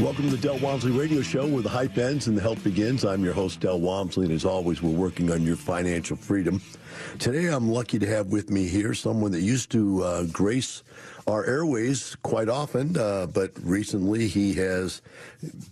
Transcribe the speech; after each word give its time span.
Welcome 0.00 0.30
to 0.30 0.36
the 0.36 0.38
Del 0.38 0.58
Walmsley 0.60 0.92
Radio 0.92 1.22
Show 1.22 1.44
where 1.48 1.60
the 1.60 1.68
hype 1.68 1.98
ends 1.98 2.28
and 2.28 2.36
the 2.36 2.40
help 2.40 2.62
begins. 2.62 3.04
I'm 3.04 3.24
your 3.24 3.32
host, 3.32 3.58
Del 3.58 3.80
Walmsley, 3.80 4.26
and 4.26 4.32
as 4.32 4.44
always, 4.44 4.80
we're 4.80 4.90
working 4.90 5.32
on 5.32 5.42
your 5.42 5.56
financial 5.56 6.16
freedom. 6.16 6.62
Today, 7.18 7.46
I'm 7.46 7.68
lucky 7.68 7.98
to 7.98 8.06
have 8.06 8.28
with 8.28 8.48
me 8.48 8.68
here 8.68 8.94
someone 8.94 9.32
that 9.32 9.40
used 9.40 9.72
to 9.72 10.04
uh, 10.04 10.24
grace 10.26 10.84
our 11.26 11.44
airways 11.44 12.16
quite 12.22 12.48
often, 12.48 12.96
uh, 12.96 13.26
but 13.26 13.50
recently 13.60 14.28
he 14.28 14.54
has 14.54 15.02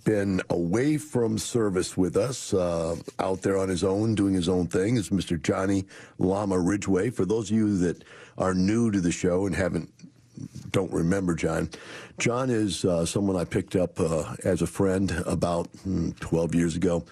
been 0.03 0.43
away 0.51 0.99
from 0.99 1.39
service 1.39 1.97
with 1.97 2.17
us, 2.17 2.53
uh, 2.53 2.97
out 3.21 3.43
there 3.43 3.57
on 3.57 3.69
his 3.69 3.85
own, 3.85 4.17
doing 4.17 4.35
his 4.35 4.49
own 4.49 4.67
thing. 4.67 4.97
Is 4.97 5.11
Mr. 5.11 5.41
Johnny 5.41 5.87
Lama 6.19 6.59
Ridgway. 6.59 7.11
For 7.11 7.25
those 7.25 7.53
of 7.53 7.57
you 7.57 7.79
that 7.79 8.03
are 8.37 8.55
new 8.55 8.91
to 8.91 9.01
the 9.01 9.13
show 9.13 9.47
and 9.47 9.55
haven't 9.55 9.89
don't 10.71 10.93
remember 10.93 11.35
John. 11.35 11.71
John 12.19 12.51
is 12.51 12.85
uh, 12.85 13.05
someone 13.07 13.37
I 13.37 13.45
picked 13.45 13.77
up 13.77 13.99
uh, 14.01 14.35
as 14.45 14.63
a 14.63 14.67
friend 14.67 15.11
about 15.27 15.67
hmm, 15.85 16.11
12 16.21 16.55
years 16.55 16.77
ago. 16.77 17.05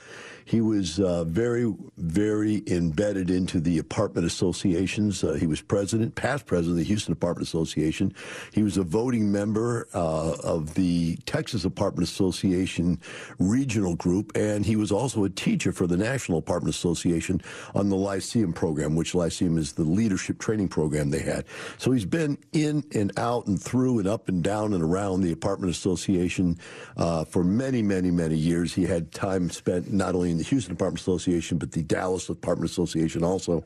He 0.44 0.60
was 0.60 1.00
uh, 1.00 1.24
very, 1.24 1.72
very 1.96 2.62
embedded 2.66 3.30
into 3.30 3.60
the 3.60 3.78
apartment 3.78 4.26
associations. 4.26 5.24
Uh, 5.24 5.34
he 5.34 5.46
was 5.46 5.62
president, 5.62 6.14
past 6.14 6.44
president 6.44 6.72
of 6.72 6.78
the 6.78 6.84
Houston 6.84 7.12
Apartment 7.12 7.48
Association. 7.48 8.14
He 8.52 8.62
was 8.62 8.76
a 8.76 8.82
voting 8.82 9.32
member 9.32 9.88
uh, 9.94 10.36
of 10.42 10.74
the 10.74 11.16
Texas 11.24 11.64
Apartment 11.64 12.06
Association 12.06 13.00
regional 13.38 13.96
group, 13.96 14.32
and 14.36 14.66
he 14.66 14.76
was 14.76 14.92
also 14.92 15.24
a 15.24 15.30
teacher 15.30 15.72
for 15.72 15.86
the 15.86 15.96
National 15.96 16.38
Apartment 16.38 16.74
Association 16.74 17.40
on 17.74 17.88
the 17.88 17.96
Lyceum 17.96 18.52
program, 18.52 18.94
which 18.94 19.14
Lyceum 19.14 19.56
is 19.56 19.72
the 19.72 19.82
leadership 19.82 20.38
training 20.38 20.68
program 20.68 21.10
they 21.10 21.22
had. 21.22 21.44
So 21.78 21.92
he's 21.92 22.04
been 22.04 22.36
in 22.52 22.84
and 22.94 23.18
out 23.18 23.46
and 23.46 23.60
through 23.60 24.00
and 24.00 24.08
up 24.08 24.28
and 24.28 24.42
down 24.44 24.74
and 24.74 24.82
around 24.82 25.22
the 25.22 25.32
apartment 25.32 25.70
association 25.70 26.58
uh, 26.96 27.24
for 27.24 27.42
many, 27.42 27.82
many, 27.82 28.10
many 28.10 28.36
years. 28.36 28.74
He 28.74 28.84
had 28.84 29.10
time 29.10 29.48
spent 29.48 29.92
not 29.92 30.14
only 30.14 30.33
in 30.34 30.38
the 30.38 30.44
Houston 30.44 30.72
Apartment 30.72 31.00
Association, 31.00 31.58
but 31.58 31.70
the 31.70 31.82
Dallas 31.82 32.28
Apartment 32.28 32.70
Association 32.70 33.22
also. 33.22 33.64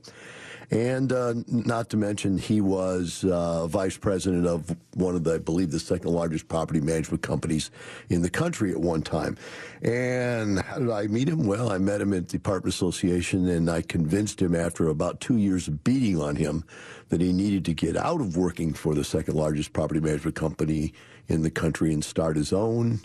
And 0.70 1.14
uh, 1.14 1.32
not 1.46 1.88
to 1.90 1.96
mention, 1.96 2.36
he 2.36 2.60
was 2.60 3.24
uh, 3.24 3.66
vice 3.66 3.96
president 3.96 4.46
of 4.46 4.76
one 4.92 5.14
of 5.14 5.24
the, 5.24 5.36
I 5.36 5.38
believe, 5.38 5.70
the 5.70 5.80
second 5.80 6.12
largest 6.12 6.46
property 6.46 6.82
management 6.82 7.22
companies 7.22 7.70
in 8.10 8.20
the 8.20 8.28
country 8.28 8.72
at 8.72 8.78
one 8.78 9.00
time. 9.00 9.38
And 9.80 10.60
how 10.60 10.78
did 10.78 10.90
I 10.90 11.06
meet 11.06 11.26
him? 11.26 11.46
Well, 11.46 11.72
I 11.72 11.78
met 11.78 12.02
him 12.02 12.12
at 12.12 12.28
the 12.28 12.36
Apartment 12.36 12.74
Association, 12.74 13.48
and 13.48 13.70
I 13.70 13.80
convinced 13.80 14.42
him 14.42 14.54
after 14.54 14.88
about 14.88 15.20
two 15.20 15.38
years 15.38 15.68
of 15.68 15.82
beating 15.84 16.20
on 16.20 16.36
him 16.36 16.64
that 17.08 17.22
he 17.22 17.32
needed 17.32 17.64
to 17.64 17.72
get 17.72 17.96
out 17.96 18.20
of 18.20 18.36
working 18.36 18.74
for 18.74 18.94
the 18.94 19.04
second 19.04 19.36
largest 19.36 19.72
property 19.72 20.00
management 20.00 20.36
company 20.36 20.92
in 21.28 21.42
the 21.42 21.50
country 21.50 21.92
and 21.92 22.04
start 22.04 22.36
his 22.36 22.52
own 22.52 23.00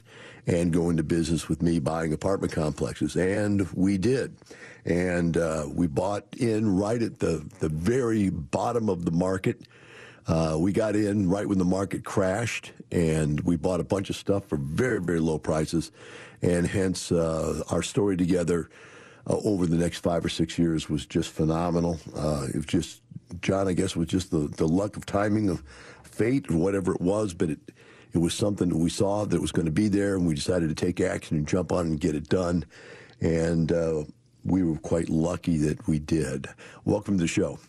and 0.47 0.73
go 0.73 0.89
into 0.89 1.03
business 1.03 1.47
with 1.47 1.61
me 1.61 1.79
buying 1.79 2.13
apartment 2.13 2.51
complexes. 2.51 3.15
And 3.15 3.69
we 3.73 3.97
did. 3.97 4.35
And 4.85 5.37
uh, 5.37 5.67
we 5.71 5.87
bought 5.87 6.25
in 6.37 6.75
right 6.75 7.01
at 7.01 7.19
the, 7.19 7.45
the 7.59 7.69
very 7.69 8.29
bottom 8.29 8.89
of 8.89 9.05
the 9.05 9.11
market. 9.11 9.61
Uh, 10.27 10.57
we 10.59 10.71
got 10.71 10.95
in 10.95 11.29
right 11.29 11.47
when 11.47 11.57
the 11.57 11.65
market 11.65 12.03
crashed, 12.05 12.71
and 12.91 13.39
we 13.41 13.57
bought 13.57 13.79
a 13.79 13.83
bunch 13.83 14.09
of 14.09 14.15
stuff 14.15 14.45
for 14.45 14.57
very, 14.57 15.01
very 15.01 15.19
low 15.19 15.37
prices. 15.37 15.91
And 16.41 16.67
hence, 16.67 17.11
uh, 17.11 17.63
our 17.69 17.81
story 17.81 18.17
together 18.17 18.69
uh, 19.27 19.37
over 19.43 19.65
the 19.65 19.77
next 19.77 19.99
five 19.99 20.23
or 20.23 20.29
six 20.29 20.57
years 20.57 20.89
was 20.89 21.05
just 21.05 21.31
phenomenal. 21.31 21.99
Uh, 22.15 22.47
it 22.49 22.55
was 22.55 22.65
just, 22.65 23.01
John, 23.41 23.67
I 23.67 23.73
guess, 23.73 23.95
was 23.95 24.07
just 24.07 24.31
the, 24.31 24.47
the 24.57 24.67
luck 24.67 24.97
of 24.97 25.05
timing 25.05 25.49
of 25.49 25.63
fate 26.03 26.49
or 26.49 26.57
whatever 26.57 26.93
it 26.93 27.01
was, 27.01 27.33
but 27.33 27.49
it, 27.49 27.59
it 28.13 28.19
was 28.19 28.33
something 28.33 28.69
that 28.69 28.77
we 28.77 28.89
saw 28.89 29.25
that 29.25 29.41
was 29.41 29.51
going 29.51 29.65
to 29.65 29.71
be 29.71 29.87
there, 29.87 30.15
and 30.15 30.25
we 30.25 30.35
decided 30.35 30.69
to 30.69 30.75
take 30.75 31.01
action 31.01 31.37
and 31.37 31.47
jump 31.47 31.71
on 31.71 31.87
and 31.87 31.99
get 31.99 32.15
it 32.15 32.29
done. 32.29 32.63
And 33.21 33.71
uh, 33.71 34.03
we 34.45 34.63
were 34.63 34.77
quite 34.77 35.09
lucky 35.09 35.57
that 35.57 35.87
we 35.87 35.99
did. 35.99 36.47
Welcome 36.85 37.17
to 37.17 37.23
the 37.23 37.27
show. 37.27 37.59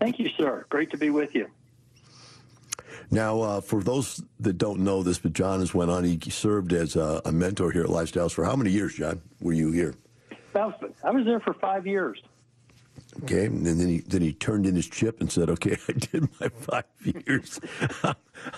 Thank 0.00 0.18
you, 0.18 0.28
sir. 0.38 0.64
Great 0.68 0.90
to 0.92 0.96
be 0.96 1.10
with 1.10 1.34
you. 1.34 1.48
Now, 3.10 3.40
uh, 3.40 3.60
for 3.60 3.82
those 3.82 4.22
that 4.38 4.56
don't 4.56 4.80
know 4.80 5.02
this, 5.02 5.18
but 5.18 5.32
John 5.32 5.58
has 5.58 5.74
went 5.74 5.90
on. 5.90 6.04
He 6.04 6.18
served 6.30 6.72
as 6.72 6.94
a, 6.94 7.20
a 7.24 7.32
mentor 7.32 7.72
here 7.72 7.82
at 7.82 7.88
Lifestyles 7.88 8.32
for 8.32 8.44
how 8.44 8.54
many 8.54 8.70
years, 8.70 8.94
John? 8.94 9.20
Were 9.40 9.52
you 9.52 9.72
here? 9.72 9.94
I 10.54 11.10
was 11.10 11.24
there 11.24 11.40
for 11.40 11.54
five 11.54 11.86
years. 11.86 12.20
Okay, 13.24 13.46
and 13.46 13.66
then 13.66 13.78
he 13.78 13.98
then 13.98 14.22
he 14.22 14.32
turned 14.32 14.66
in 14.66 14.76
his 14.76 14.88
chip 14.88 15.20
and 15.20 15.30
said, 15.30 15.50
"Okay, 15.50 15.76
I 15.88 15.92
did 15.92 16.28
my 16.40 16.48
five 16.48 16.84
years. 17.26 17.60
I'm, 18.04 18.14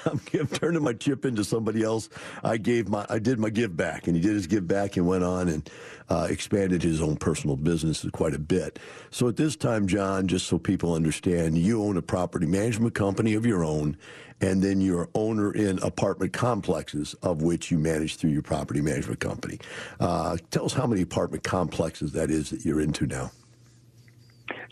I'm 0.07 0.47
turning 0.49 0.83
my 0.83 0.93
chip 0.93 1.25
into 1.25 1.43
somebody 1.43 1.83
else. 1.83 2.11
I 2.45 2.59
gave 2.59 2.89
my 2.89 3.07
I 3.09 3.19
did 3.19 3.39
my 3.39 3.51
give 3.51 3.77
back, 3.77 4.07
and 4.07 4.15
he 4.17 4.23
did 4.23 4.35
his 4.35 4.47
give 4.47 4.69
back 4.69 4.97
and 4.97 5.07
went 5.07 5.25
on 5.25 5.49
and 5.49 5.71
uh, 6.11 6.27
expanded 6.29 6.83
his 6.83 7.01
own 7.01 7.17
personal 7.17 7.57
business 7.57 8.05
quite 8.13 8.35
a 8.35 8.39
bit. 8.39 8.79
So 9.11 9.27
at 9.29 9.37
this 9.37 9.57
time, 9.57 9.87
John, 9.87 10.29
just 10.29 10.47
so 10.47 10.59
people 10.59 10.95
understand, 10.95 11.57
you 11.57 11.83
own 11.83 11.97
a 11.97 12.03
property 12.03 12.47
management 12.47 12.95
company 12.95 13.35
of 13.35 13.47
your 13.47 13.65
own, 13.65 13.97
and 14.43 14.63
then 14.63 14.83
you're 14.83 15.09
owner 15.15 15.53
in 15.53 15.79
apartment 15.79 16.35
complexes 16.35 17.15
of 17.23 17.41
which 17.41 17.71
you 17.71 17.79
manage 17.79 18.17
through 18.17 18.31
your 18.31 18.43
property 18.43 18.83
management 18.83 19.21
company. 19.21 19.59
Uh, 19.99 20.37
tell 20.51 20.67
us 20.67 20.75
how 20.75 20.87
many 20.87 21.01
apartment 21.01 21.43
complexes 21.43 22.13
that 22.13 22.31
is 22.31 22.51
that 22.51 22.67
you're 22.67 22.81
into 22.81 23.07
now. 23.07 23.31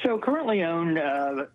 So 0.02 0.18
currently 0.18 0.62
own 0.62 0.96
uh, 0.96 1.46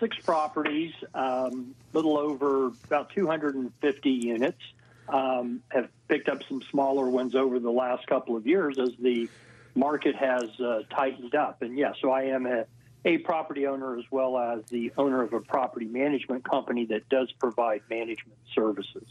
six 0.00 0.16
properties, 0.18 0.92
um, 1.14 1.74
little 1.92 2.18
over 2.18 2.68
about 2.84 3.10
250 3.10 4.10
units. 4.10 4.60
Um, 5.08 5.62
have 5.68 5.88
picked 6.08 6.28
up 6.28 6.42
some 6.48 6.62
smaller 6.70 7.08
ones 7.08 7.34
over 7.34 7.58
the 7.58 7.70
last 7.70 8.06
couple 8.06 8.36
of 8.36 8.46
years 8.46 8.78
as 8.78 8.90
the 9.00 9.28
market 9.74 10.14
has 10.14 10.44
uh, 10.60 10.82
tightened 10.90 11.34
up. 11.34 11.60
And 11.60 11.76
yeah, 11.76 11.92
so 12.00 12.10
I 12.10 12.22
am 12.22 12.46
a, 12.46 12.64
a 13.04 13.18
property 13.18 13.66
owner 13.66 13.98
as 13.98 14.04
well 14.10 14.38
as 14.38 14.64
the 14.66 14.92
owner 14.96 15.22
of 15.22 15.32
a 15.32 15.40
property 15.40 15.86
management 15.86 16.44
company 16.44 16.86
that 16.86 17.08
does 17.08 17.30
provide 17.32 17.82
management 17.90 18.38
services. 18.54 19.06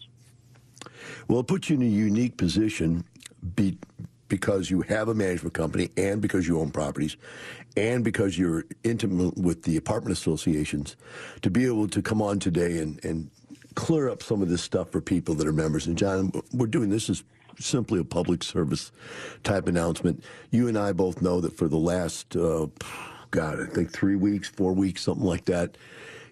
Well, 1.28 1.42
it 1.42 1.48
puts 1.48 1.70
you 1.70 1.76
in 1.76 1.82
a 1.82 1.86
unique 1.86 2.38
position 2.38 3.04
be, 3.56 3.78
because 4.32 4.72
you 4.72 4.82
have 4.82 5.10
a 5.10 5.14
management 5.14 5.54
company 5.54 5.90
and 5.98 6.22
because 6.22 6.48
you 6.48 6.60
own 6.60 6.72
properties 6.72 7.18
and 7.78 8.04
because 8.04 8.38
you're 8.38 8.66
intimate 8.84 9.38
with 9.38 9.64
the 9.64 9.78
apartment 9.78 10.18
associations 10.18 10.96
to 11.42 11.50
be 11.50 11.66
able 11.66 11.88
to 11.88 12.02
come 12.02 12.22
on 12.22 12.40
today 12.40 12.80
and, 12.80 13.04
and 13.06 13.30
clear 13.76 14.10
up 14.10 14.22
some 14.22 14.42
of 14.42 14.50
this 14.50 14.62
stuff 14.62 14.92
for 14.92 15.02
people 15.02 15.36
that 15.36 15.48
are 15.48 15.54
members. 15.54 15.88
And 15.88 15.98
John, 15.98 16.32
we're 16.54 16.68
doing 16.68 16.90
this 16.90 17.10
is 17.10 17.24
simply 17.60 18.00
a 18.00 18.04
public 18.04 18.44
service 18.44 18.92
type 19.44 19.68
announcement. 19.68 20.24
You 20.50 20.68
and 20.68 20.78
I 20.78 20.92
both 20.94 21.22
know 21.22 21.42
that 21.42 21.56
for 21.56 21.68
the 21.68 21.78
last, 21.78 22.36
uh, 22.36 22.68
God, 23.32 23.62
I 23.62 23.66
think 23.66 23.92
three 23.92 24.16
weeks, 24.16 24.50
four 24.50 24.74
weeks, 24.74 25.02
something 25.02 25.26
like 25.26 25.46
that, 25.46 25.78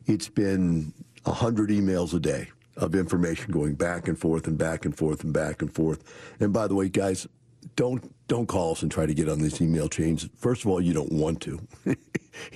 it's 0.06 0.28
been 0.28 0.94
100 1.24 1.70
emails 1.70 2.14
a 2.14 2.20
day 2.20 2.50
of 2.78 2.96
information 2.96 3.52
going 3.52 3.76
back 3.76 4.08
and 4.08 4.18
forth 4.18 4.48
and 4.48 4.58
back 4.58 4.86
and 4.86 4.98
forth 4.98 5.24
and 5.24 5.34
back 5.34 5.62
and 5.62 5.74
forth. 5.74 6.04
And 6.40 6.52
by 6.52 6.68
the 6.68 6.76
way, 6.76 6.90
guys, 6.90 7.28
don't 7.76 8.14
don't 8.30 8.48
call 8.48 8.72
us 8.72 8.84
and 8.84 8.92
try 8.92 9.06
to 9.06 9.14
get 9.14 9.28
on 9.28 9.40
these 9.40 9.60
email 9.60 9.90
chains. 9.90 10.30
First 10.38 10.64
of 10.64 10.70
all, 10.70 10.80
you 10.80 10.94
don't 10.94 11.12
want 11.12 11.42
to. 11.42 11.60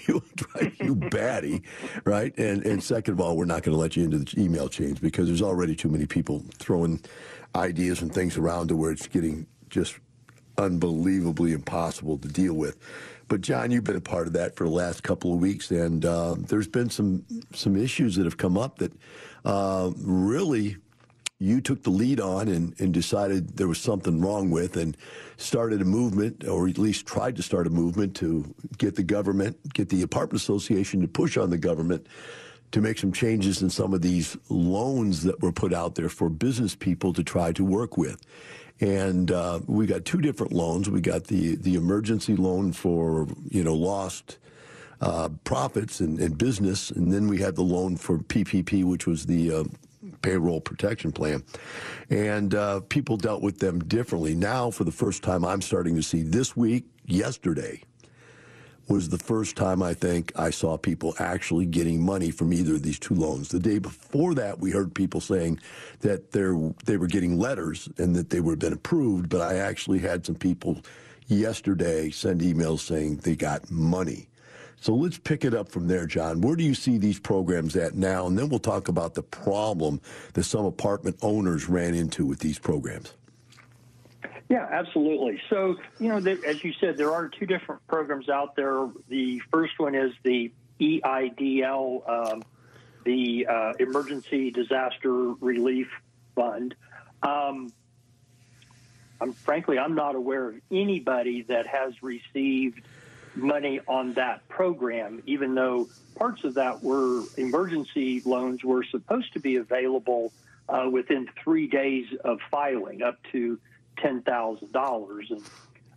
you 0.08 0.24
drive 0.36 0.74
you 0.80 0.96
batty, 0.96 1.64
right? 2.06 2.34
And 2.38 2.66
and 2.66 2.81
second 2.81 3.16
of 3.16 3.20
all, 3.20 3.36
we're 3.36 3.46
not 3.46 3.64
going 3.64 3.75
to 3.75 3.81
let 3.81 3.98
you 3.98 4.06
into 4.06 4.20
the 4.20 4.42
email 4.42 4.70
chains 4.70 5.00
because 5.00 5.28
there's 5.28 5.42
already 5.42 5.75
too 5.75 5.90
many 5.90 6.06
people 6.06 6.46
throwing 6.60 7.02
ideas 7.56 8.02
and 8.02 8.14
things 8.14 8.38
around 8.38 8.70
to 8.70 8.75
where 8.75 8.92
it's 8.92 9.08
getting 9.08 9.48
just 9.70 10.00
unbelievably 10.58 11.52
impossible 11.52 12.18
to 12.20 12.28
deal 12.28 12.54
with. 12.54 12.78
But 13.28 13.42
John, 13.42 13.72
you've 13.72 13.84
been 13.84 13.96
a 13.96 14.02
part 14.02 14.28
of 14.28 14.34
that 14.34 14.56
for 14.56 14.66
the 14.66 14.70
last 14.70 15.02
couple 15.02 15.34
of 15.34 15.40
weeks, 15.40 15.72
and 15.72 16.06
uh, 16.06 16.36
there's 16.38 16.68
been 16.68 16.92
some 16.92 17.25
some 17.54 17.75
issues 17.75 18.16
that 18.16 18.25
have 18.25 18.38
come 18.38 18.58
up 18.60 18.78
that 18.78 18.94
uh, 19.44 19.92
really 19.98 20.78
you 21.44 21.60
took 21.60 21.84
the 21.84 21.90
lead 21.90 22.22
on 22.22 22.48
and, 22.48 22.74
and 22.80 22.94
decided 22.94 23.57
there 23.57 23.68
was 23.68 23.78
something 23.78 24.22
wrong 24.22 24.50
with 24.50 24.78
and 24.78 24.95
started 25.36 25.81
a 25.81 25.86
movement, 25.86 26.48
or 26.48 26.69
at 26.69 26.78
least 26.78 27.06
tried 27.06 27.36
to 27.36 27.44
start 27.44 27.68
a 27.68 27.69
movement 27.69 28.16
to 28.16 28.56
get 28.78 28.95
the 28.95 29.04
government, 29.04 29.57
get 29.74 29.90
the 29.90 30.01
apartment 30.04 30.42
association 30.42 31.01
to 31.01 31.07
push 31.07 31.36
on 31.36 31.50
the 31.50 31.57
government 31.57 32.07
to 32.72 32.80
make 32.80 32.98
some 32.98 33.12
changes 33.12 33.62
in 33.62 33.69
some 33.69 33.94
of 33.94 34.01
these 34.01 34.38
loans 34.50 35.24
that 35.24 35.40
were 35.42 35.51
put 35.51 35.74
out 35.74 35.95
there 35.95 36.10
for 36.10 36.30
business 36.30 36.75
people 36.75 37.12
to 37.12 37.24
try 37.24 37.51
to 37.51 37.63
work 37.63 37.98
with. 37.98 38.22
And 38.80 39.30
uh, 39.30 39.60
we 39.68 39.86
got 39.86 40.06
two 40.06 40.22
different 40.22 40.54
loans. 40.54 40.89
We 40.89 41.01
got 41.01 41.25
the, 41.25 41.56
the 41.56 41.75
emergency 41.75 42.36
loan 42.38 42.72
for, 42.72 43.28
you 43.50 43.63
know, 43.63 43.75
lost 43.75 44.38
uh, 45.01 45.30
profits 45.44 46.00
and, 46.00 46.19
and, 46.19 46.38
business. 46.38 46.89
And 46.89 47.12
then 47.12 47.28
we 47.28 47.39
had 47.39 47.56
the 47.56 47.62
loan 47.62 47.98
for 47.98 48.19
PPP, 48.19 48.86
which 48.86 49.06
was 49.06 49.25
the 49.25 49.51
uh, 49.51 49.63
payroll 50.21 50.61
protection 50.61 51.11
plan. 51.11 51.44
And 52.09 52.53
uh, 52.55 52.81
people 52.81 53.17
dealt 53.17 53.41
with 53.41 53.59
them 53.59 53.79
differently. 53.79 54.35
Now, 54.35 54.71
for 54.71 54.83
the 54.83 54.91
first 54.91 55.23
time, 55.23 55.45
I'm 55.45 55.61
starting 55.61 55.95
to 55.95 56.03
see 56.03 56.23
this 56.23 56.55
week, 56.55 56.85
yesterday, 57.05 57.81
was 58.88 59.09
the 59.09 59.17
first 59.17 59.55
time 59.55 59.81
I 59.81 59.94
think 59.94 60.31
I 60.38 60.50
saw 60.50 60.77
people 60.77 61.15
actually 61.17 61.65
getting 61.65 62.01
money 62.01 62.31
from 62.31 62.51
either 62.51 62.75
of 62.75 62.83
these 62.83 63.00
two 63.00 63.15
loans. 63.15 63.47
The 63.47 63.59
day 63.59 63.79
before 63.79 64.33
that, 64.35 64.59
we 64.59 64.71
heard 64.71 64.94
people 64.94 65.21
saying 65.21 65.59
that 66.01 66.31
they 66.31 66.97
were 66.97 67.07
getting 67.07 67.39
letters 67.39 67.88
and 67.97 68.15
that 68.15 68.29
they 68.29 68.41
were 68.41 68.55
been 68.55 68.73
approved, 68.73 69.29
but 69.29 69.41
I 69.41 69.55
actually 69.55 70.00
had 70.00 70.25
some 70.25 70.35
people 70.35 70.81
yesterday 71.27 72.09
send 72.09 72.41
emails 72.41 72.79
saying 72.79 73.17
they 73.17 73.35
got 73.35 73.71
money. 73.71 74.27
So 74.83 74.94
let's 74.94 75.18
pick 75.18 75.45
it 75.45 75.53
up 75.53 75.69
from 75.69 75.88
there, 75.88 76.06
John. 76.06 76.41
Where 76.41 76.57
do 76.57 76.63
you 76.65 76.74
see 76.74 76.97
these 76.97 77.18
programs 77.18 77.77
at 77.77 77.95
now? 77.95 78.27
And 78.27 78.38
then 78.38 78.50
we'll 78.50 78.59
talk 78.59 78.89
about 78.89 79.13
the 79.13 79.24
problem 79.24 80.01
that 80.33 80.44
some 80.44 80.65
apartment 80.65 81.15
owners 81.21 81.69
ran 81.69 81.94
into 81.94 82.25
with 82.25 82.39
these 82.39 82.59
programs. 82.59 83.13
Yeah, 84.50 84.68
absolutely. 84.69 85.41
So, 85.50 85.77
you 86.01 86.09
know, 86.09 86.18
as 86.18 86.65
you 86.65 86.74
said, 86.81 86.97
there 86.97 87.13
are 87.13 87.30
two 87.30 87.45
different 87.45 87.88
programs 87.88 88.27
out 88.27 88.57
there. 88.57 88.89
The 89.07 89.41
first 89.50 89.80
one 89.80 89.95
is 89.95 90.12
the 90.24 90.51
EIDL, 90.81 92.09
um, 92.09 92.44
the 93.06 93.47
uh, 93.50 93.74
Emergency 93.79 94.51
Disaster 94.51 95.13
Relief 95.13 95.88
Fund. 96.36 96.75
Um, 97.21 97.71
I'm 99.21 99.31
frankly, 99.31 99.79
I'm 99.79 99.95
not 99.95 100.15
aware 100.15 100.50
of 100.50 100.56
anybody 100.69 101.44
that 101.44 101.68
has 101.68 101.94
received 102.03 102.81
money 103.35 103.80
on 103.88 104.13
that 104.13 104.47
program, 104.50 105.21
even 105.25 105.56
though 105.56 105.89
parts 106.15 106.44
of 106.44 106.56
that 106.56 106.83
were 106.83 107.24
emergency 107.38 108.21
loans 108.25 108.63
were 108.63 108.83
supposed 108.83 109.33
to 109.33 109.39
be 109.39 109.56
available 109.57 110.31
uh, 110.69 110.88
within 110.91 111.27
three 111.44 111.68
days 111.68 112.06
of 112.24 112.39
filing, 112.51 113.01
up 113.01 113.18
to 113.31 113.59
ten 113.97 114.21
thousand 114.21 114.71
dollars. 114.71 115.27
And 115.30 115.44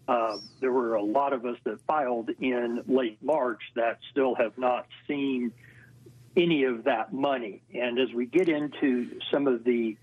uh, 0.08 0.38
there 0.60 0.72
were 0.72 0.94
a 0.94 1.02
lot 1.02 1.32
of 1.32 1.44
us 1.44 1.56
that 1.64 1.78
filed 1.86 2.30
in 2.40 2.82
late 2.86 3.18
March 3.22 3.60
that 3.74 3.98
still 4.10 4.34
have 4.34 4.56
not 4.56 4.86
seen 5.06 5.52
any 6.36 6.64
of 6.64 6.84
that 6.84 7.12
money. 7.12 7.62
And 7.74 7.98
as 7.98 8.12
we 8.12 8.26
get 8.26 8.48
into 8.48 9.18
some 9.30 9.46
of 9.46 9.64
the 9.64 9.96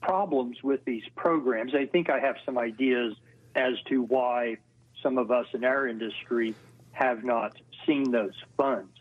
problems 0.00 0.62
with 0.62 0.84
these 0.84 1.02
programs, 1.16 1.74
I 1.74 1.86
think 1.86 2.08
I 2.08 2.20
have 2.20 2.36
some 2.46 2.56
ideas 2.56 3.14
as 3.54 3.74
to 3.88 4.02
why 4.02 4.58
some 5.02 5.18
of 5.18 5.30
us 5.30 5.46
in 5.52 5.64
our 5.64 5.86
industry 5.86 6.54
have 7.00 7.24
not 7.24 7.56
seen 7.86 8.10
those 8.10 8.34
funds. 8.58 8.92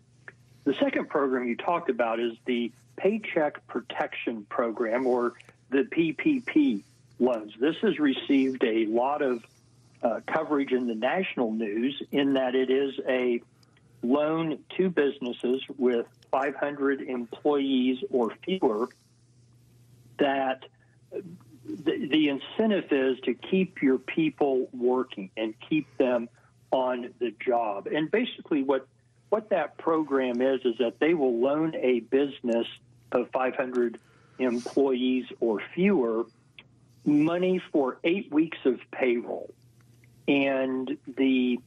The 0.64 0.74
second 0.76 1.10
program 1.10 1.48
you 1.48 1.58
talked 1.58 1.90
about 1.90 2.20
is 2.20 2.34
the 2.46 2.72
Paycheck 2.96 3.68
Protection 3.68 4.46
Program, 4.50 5.06
or 5.06 5.34
the 5.70 5.84
PPP 5.84 6.84
loans. 7.20 7.54
This 7.60 7.76
has 7.82 8.00
received 8.00 8.64
a 8.64 8.86
lot 8.86 9.22
of 9.22 9.44
uh, 10.02 10.22
coverage 10.26 10.72
in 10.72 10.88
the 10.88 10.96
national 10.96 11.52
news 11.52 12.02
in 12.12 12.34
that 12.34 12.56
it 12.56 12.70
is 12.70 12.94
a 13.08 13.42
loan 14.02 14.60
to 14.78 14.90
businesses 14.90 15.62
with 15.78 16.06
500 16.32 17.02
employees 17.02 17.98
or 18.10 18.32
fewer 18.46 18.88
that 20.20 20.64
the, 21.12 22.08
the 22.08 22.30
incentive 22.30 22.92
is 22.92 23.20
to 23.22 23.34
keep 23.34 23.82
your 23.82 23.98
people 23.98 24.70
working 24.72 25.32
and 25.36 25.54
keep 25.70 25.86
them 25.98 26.30
on 26.72 27.14
the 27.20 27.34
job. 27.46 27.88
And 27.88 28.10
basically, 28.10 28.64
what 28.64 28.88
what 29.30 29.50
that 29.50 29.78
program 29.78 30.42
is 30.42 30.62
is 30.66 30.78
that 30.80 31.00
they 31.00 31.14
will 31.14 31.40
loan 31.40 31.76
a 31.76 32.00
business 32.00 32.66
of 33.12 33.30
500 33.32 34.00
employees 34.40 35.26
or 35.40 35.62
fewer 35.76 36.26
money 37.06 37.62
for 37.72 38.00
eight 38.04 38.32
weeks 38.32 38.58
of 38.66 38.80
payroll, 38.92 39.54
and 40.28 40.98
the 41.18 41.60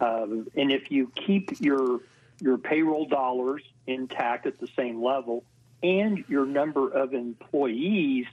um, 0.00 0.48
and 0.54 0.70
if 0.70 0.90
you 0.90 1.10
keep 1.26 1.60
your 1.60 2.00
your 2.40 2.58
payroll 2.58 3.06
dollars 3.06 3.62
intact 3.86 4.46
at 4.46 4.60
the 4.60 4.68
same 4.76 5.02
level 5.02 5.44
and 5.82 6.24
your 6.28 6.46
number 6.46 6.88
of 6.90 7.14
employees 7.14 8.26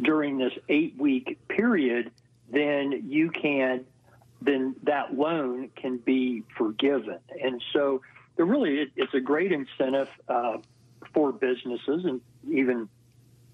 during 0.00 0.38
this 0.38 0.52
eight 0.68 0.96
week 0.98 1.38
period, 1.48 2.10
then 2.50 3.04
you 3.08 3.30
can 3.30 3.84
then 4.44 4.74
that 4.84 5.14
loan 5.14 5.70
can 5.76 5.98
be 5.98 6.42
forgiven. 6.56 7.18
And 7.42 7.62
so, 7.72 8.02
there 8.36 8.46
really 8.46 8.80
it, 8.80 8.88
it's 8.96 9.14
a 9.14 9.20
great 9.20 9.52
incentive 9.52 10.08
uh, 10.28 10.58
for 11.14 11.32
businesses 11.32 12.04
and 12.04 12.20
even 12.50 12.88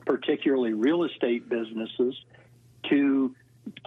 particularly 0.07 0.73
real 0.73 1.05
estate 1.05 1.49
businesses 1.49 2.15
to 2.89 3.35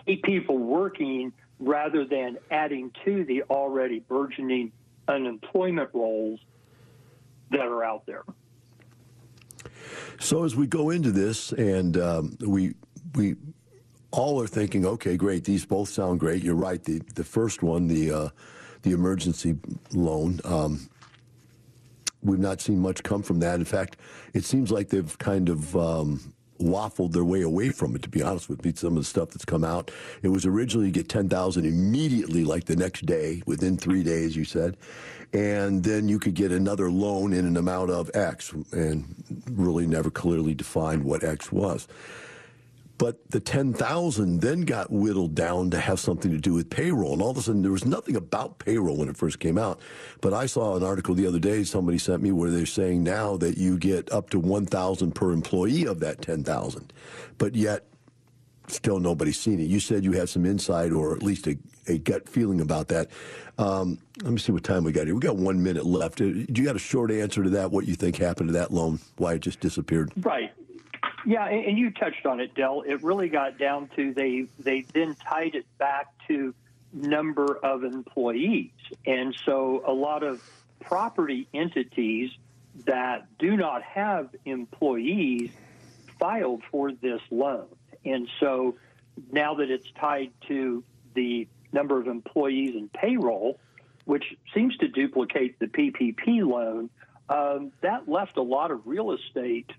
keep 0.06 0.24
people 0.24 0.58
working 0.58 1.34
rather 1.60 2.06
than 2.06 2.38
adding 2.50 2.92
to 3.06 3.24
the 3.24 3.44
already 3.44 4.00
burgeoning 4.00 4.72
unemployment 5.08 5.90
rolls 5.94 6.40
that 7.52 7.62
are 7.62 7.84
out 7.84 8.06
there. 8.06 8.24
So 10.20 10.44
as 10.44 10.56
we 10.56 10.68
go 10.68 10.92
into 10.92 11.12
this, 11.12 11.52
and 11.52 11.98
um, 11.98 12.38
we 12.40 12.76
we 13.16 13.36
all 14.12 14.42
are 14.42 14.48
thinking, 14.48 14.86
okay, 14.86 15.18
great. 15.18 15.44
These 15.46 15.66
both 15.66 15.90
sound 15.90 16.20
great. 16.20 16.44
You're 16.44 16.56
right. 16.56 16.84
The 16.84 17.02
the 17.16 17.24
first 17.24 17.64
one, 17.64 17.88
the 17.88 18.12
uh, 18.12 18.30
the 18.82 18.92
emergency 18.92 19.56
loan. 19.94 20.40
Um, 20.44 20.90
we've 22.22 22.40
not 22.40 22.62
seen 22.62 22.80
much 22.80 23.04
come 23.04 23.24
from 23.24 23.40
that. 23.40 23.56
In 23.56 23.66
fact, 23.66 23.98
it 24.34 24.44
seems 24.44 24.72
like 24.72 24.90
they've 24.90 25.18
kind 25.18 25.50
of 25.50 25.76
um, 25.76 26.34
waffled 26.60 27.14
their 27.14 27.24
way 27.24 27.42
away 27.42 27.70
from 27.70 27.96
it. 27.96 28.02
To 28.04 28.10
be 28.10 28.22
honest 28.22 28.50
with 28.50 28.66
you, 28.66 28.74
some 28.76 28.98
of 28.98 29.04
the 29.04 29.06
stuff 29.06 29.30
that's 29.30 29.46
come 29.46 29.64
out, 29.64 29.92
it 30.22 30.28
was 30.28 30.46
originally 30.46 30.88
you 30.88 30.94
get 30.94 31.10
ten 31.10 31.30
thousand 31.30 31.66
immediately, 31.66 32.44
like 32.44 32.66
the 32.66 32.76
next 32.76 33.06
day, 33.06 33.42
within 33.46 33.78
three 33.78 34.04
days. 34.04 34.36
You 34.36 34.46
said, 34.46 34.78
and 35.34 35.84
then 35.84 36.10
you 36.10 36.20
could 36.20 36.34
get 36.34 36.52
another 36.52 36.92
loan 36.92 37.34
in 37.34 37.46
an 37.46 37.56
amount 37.56 37.92
of 37.92 38.12
X, 38.14 38.52
and 38.74 39.06
really 39.50 39.88
never 39.88 40.12
clearly 40.12 40.54
defined 40.54 41.06
what 41.06 41.24
X 41.24 41.52
was. 41.52 41.88
But 43.02 43.32
the 43.32 43.40
10,000 43.40 44.42
then 44.42 44.62
got 44.62 44.92
whittled 44.92 45.34
down 45.34 45.72
to 45.72 45.80
have 45.80 46.00
something 46.00 46.30
to 46.30 46.38
do 46.38 46.54
with 46.54 46.70
payroll. 46.70 47.14
And 47.14 47.22
all 47.24 47.32
of 47.32 47.38
a 47.38 47.42
sudden, 47.42 47.64
there 47.64 47.72
was 47.72 47.84
nothing 47.84 48.16
about 48.16 48.60
payroll 48.60 48.98
when 48.98 49.10
it 49.10 49.18
first 49.18 49.40
came 49.40 49.58
out. 49.58 49.80
But 50.22 50.36
I 50.36 50.46
saw 50.46 50.76
an 50.76 50.84
article 50.84 51.16
the 51.16 51.26
other 51.26 51.40
day 51.40 51.64
somebody 51.64 51.98
sent 51.98 52.22
me 52.22 52.32
where 52.32 52.52
they're 52.52 52.68
saying 52.68 53.04
now 53.04 53.38
that 53.38 53.58
you 53.58 53.80
get 53.80 54.14
up 54.14 54.30
to 54.30 54.40
1,000 54.40 55.16
per 55.16 55.32
employee 55.32 55.88
of 55.88 56.00
that 56.02 56.22
10,000. 56.22 56.94
But 57.40 57.56
yet, 57.56 57.88
still 58.68 59.00
nobody's 59.00 59.40
seen 59.40 59.60
it. 59.60 59.64
You 59.64 59.80
said 59.80 60.04
you 60.04 60.12
had 60.12 60.30
some 60.30 60.46
insight 60.46 60.92
or 60.92 61.16
at 61.16 61.24
least 61.24 61.48
a, 61.48 61.58
a 61.88 61.98
gut 61.98 62.30
feeling 62.30 62.62
about 62.62 62.90
that. 62.90 63.10
Um, 63.58 63.98
let 64.22 64.32
me 64.32 64.38
see 64.38 64.52
what 64.52 64.64
time 64.64 64.84
we 64.84 64.92
got 64.92 65.08
here. 65.08 65.16
We 65.16 65.22
got 65.22 65.38
one 65.38 65.64
minute 65.64 65.88
left. 65.88 66.22
Uh, 66.22 66.26
do 66.26 66.46
you 66.54 66.66
got 66.66 66.76
a 66.76 66.80
short 66.80 67.10
answer 67.10 67.42
to 67.42 67.50
that? 67.50 67.72
What 67.72 67.88
you 67.88 67.96
think 67.96 68.18
happened 68.18 68.50
to 68.50 68.54
that 68.54 68.72
loan? 68.72 69.00
Why 69.18 69.34
it 69.34 69.40
just 69.40 69.60
disappeared? 69.60 70.12
Right. 70.18 70.52
Yeah, 71.26 71.46
and 71.46 71.78
you 71.78 71.92
touched 71.92 72.26
on 72.26 72.40
it, 72.40 72.56
Del. 72.56 72.82
It 72.82 73.04
really 73.04 73.30
got 73.30 73.58
down 73.58 73.90
to 73.96 74.14
they 74.14 74.48
they 74.60 74.82
then 74.94 75.16
tied 75.16 75.56
it 75.56 75.66
back 75.78 76.08
to 76.28 76.54
number 76.94 77.58
of 77.64 77.84
employees, 77.84 78.72
and 79.06 79.36
so 79.46 79.84
a 79.86 79.94
lot 79.94 80.24
of 80.24 80.42
property 80.80 81.48
entities 81.54 82.32
that 82.86 83.28
do 83.38 83.56
not 83.56 83.84
have 83.84 84.30
employees 84.46 85.52
filed 86.20 86.64
for 86.72 86.92
this 86.92 87.22
loan, 87.30 87.68
and 88.04 88.28
so 88.40 88.76
now 89.32 89.56
that 89.56 89.70
it's 89.70 89.90
tied 90.00 90.32
to 90.48 90.84
the 91.14 91.48
number 91.72 92.00
of 92.00 92.08
employees 92.08 92.76
and 92.76 92.92
payroll, 92.92 93.60
which 94.06 94.24
seems 94.54 94.76
to 94.78 94.88
duplicate 94.88 95.60
the 95.60 95.68
PPP 95.68 96.46
loan, 96.46 96.90
um, 97.30 97.72
that 97.82 98.10
left 98.10 98.38
a 98.38 98.42
lot 98.42 98.72
of 98.72 98.86
real 98.86 99.12
estate 99.12 99.70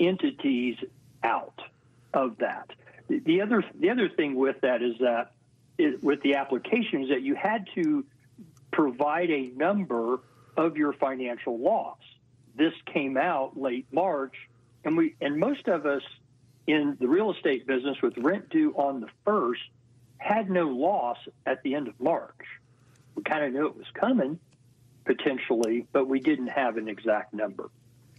entities 0.00 0.76
out 1.22 1.60
of 2.14 2.38
that. 2.38 2.70
The 3.08 3.40
other 3.40 3.64
the 3.78 3.90
other 3.90 4.08
thing 4.08 4.34
with 4.34 4.60
that 4.60 4.82
is 4.82 4.96
that 5.00 5.32
with 6.02 6.20
the 6.22 6.34
application 6.34 7.04
is 7.04 7.08
that 7.08 7.22
you 7.22 7.34
had 7.34 7.66
to 7.74 8.04
provide 8.70 9.30
a 9.30 9.50
number 9.56 10.20
of 10.56 10.76
your 10.76 10.92
financial 10.92 11.58
loss. 11.58 11.98
This 12.54 12.74
came 12.86 13.16
out 13.16 13.58
late 13.58 13.86
March, 13.92 14.34
and 14.84 14.96
we 14.96 15.14
and 15.20 15.38
most 15.38 15.68
of 15.68 15.86
us 15.86 16.02
in 16.66 16.96
the 17.00 17.08
real 17.08 17.32
estate 17.32 17.66
business 17.66 17.96
with 18.02 18.18
rent 18.18 18.50
due 18.50 18.72
on 18.72 19.00
the 19.00 19.08
first 19.24 19.62
had 20.18 20.50
no 20.50 20.68
loss 20.68 21.16
at 21.46 21.62
the 21.62 21.74
end 21.74 21.88
of 21.88 21.98
March. 21.98 22.44
We 23.14 23.22
kind 23.22 23.44
of 23.44 23.52
knew 23.52 23.66
it 23.66 23.76
was 23.76 23.86
coming 23.94 24.38
potentially, 25.04 25.86
but 25.92 26.06
we 26.06 26.20
didn't 26.20 26.48
have 26.48 26.76
an 26.76 26.88
exact 26.88 27.32
number. 27.32 27.70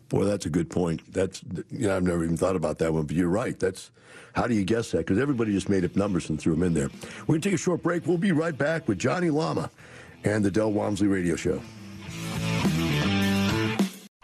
Boy, 0.10 0.26
that's 0.26 0.46
a 0.46 0.50
good 0.50 0.70
point. 0.70 1.02
That's 1.14 1.42
you 1.72 1.88
know 1.88 1.96
I've 1.96 2.04
never 2.04 2.24
even 2.24 2.38
thought 2.38 2.56
about 2.56 2.80
that 2.80 2.94
one, 2.94 3.04
but 3.06 3.16
you're 3.16 3.30
right. 3.30 3.58
That's 3.60 3.92
how 4.34 4.48
do 4.48 4.56
you 4.56 4.64
guess 4.64 4.92
that? 4.92 5.00
Because 5.00 5.20
everybody 5.20 5.52
just 5.54 5.70
made 5.70 5.86
up 5.86 5.96
numbers 5.96 6.30
and 6.30 6.40
threw 6.40 6.54
them 6.54 6.64
in 6.64 6.74
there. 6.74 6.90
We're 7.28 7.36
gonna 7.36 7.42
take 7.42 7.54
a 7.54 7.58
short 7.58 7.84
break. 7.84 8.08
We'll 8.08 8.18
be 8.18 8.32
right 8.32 8.58
back 8.58 8.88
with 8.88 9.00
Johnny 9.00 9.30
Lama 9.30 9.70
and 10.24 10.44
the 10.44 10.52
Del 10.52 10.72
Walmsley 10.72 11.08
Radio 11.08 11.36
Show. 11.36 11.62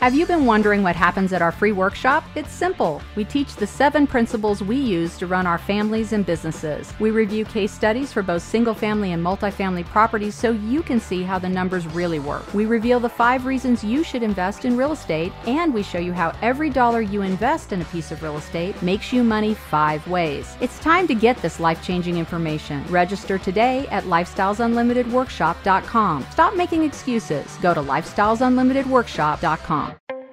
Have 0.06 0.14
you 0.14 0.28
been 0.28 0.46
wondering 0.46 0.84
what 0.84 0.96
happens 0.96 1.34
at 1.34 1.42
our 1.42 1.52
free 1.52 1.72
workshop? 1.72 2.24
It's 2.36 2.52
simple. 2.52 3.02
We 3.16 3.26
teach 3.26 3.56
the 3.56 3.66
seven 3.66 4.06
principles 4.06 4.62
we 4.62 4.76
use 4.76 5.18
to 5.18 5.26
run 5.26 5.48
our 5.48 5.58
families 5.58 6.14
and 6.14 6.24
businesses. 6.24 6.94
We 7.00 7.10
review 7.10 7.44
case 7.44 7.72
studies 7.72 8.14
for 8.14 8.22
both 8.22 8.44
single 8.44 8.76
family 8.76 9.14
and 9.14 9.26
multifamily 9.26 9.86
properties 9.86 10.36
so 10.36 10.52
you 10.52 10.84
can 10.84 11.00
see 11.00 11.24
how 11.24 11.40
the 11.40 11.50
numbers 11.50 11.88
really 11.88 12.20
work. 12.20 12.54
We 12.54 12.68
reveal 12.68 13.00
the 13.00 13.10
five 13.10 13.48
reasons 13.48 13.84
you 13.84 14.04
should 14.04 14.22
invest 14.22 14.64
in 14.64 14.78
real 14.78 14.92
estate, 14.92 15.34
and 15.48 15.74
we 15.74 15.82
show 15.82 15.98
you 15.98 16.14
how 16.14 16.38
every 16.44 16.70
dollar 16.70 17.02
you 17.02 17.24
invest 17.24 17.74
in 17.74 17.82
a 17.82 17.86
piece 17.86 18.12
of 18.12 18.22
real 18.22 18.38
estate 18.38 18.80
makes 18.84 19.12
you 19.12 19.24
money 19.24 19.56
five 19.56 20.08
ways. 20.08 20.56
It's 20.62 20.78
time 20.78 21.08
to 21.08 21.16
get 21.16 21.38
this 21.38 21.60
life 21.60 21.84
changing 21.84 22.18
information. 22.18 22.86
Register 22.90 23.40
today 23.40 23.88
at 23.88 24.04
lifestylesunlimitedworkshop.com. 24.04 26.28
Stop 26.30 26.56
making 26.56 26.84
excuses. 26.84 27.58
Go 27.58 27.74
to 27.74 27.82
lifestylesunlimitedworkshop.com. 27.82 29.95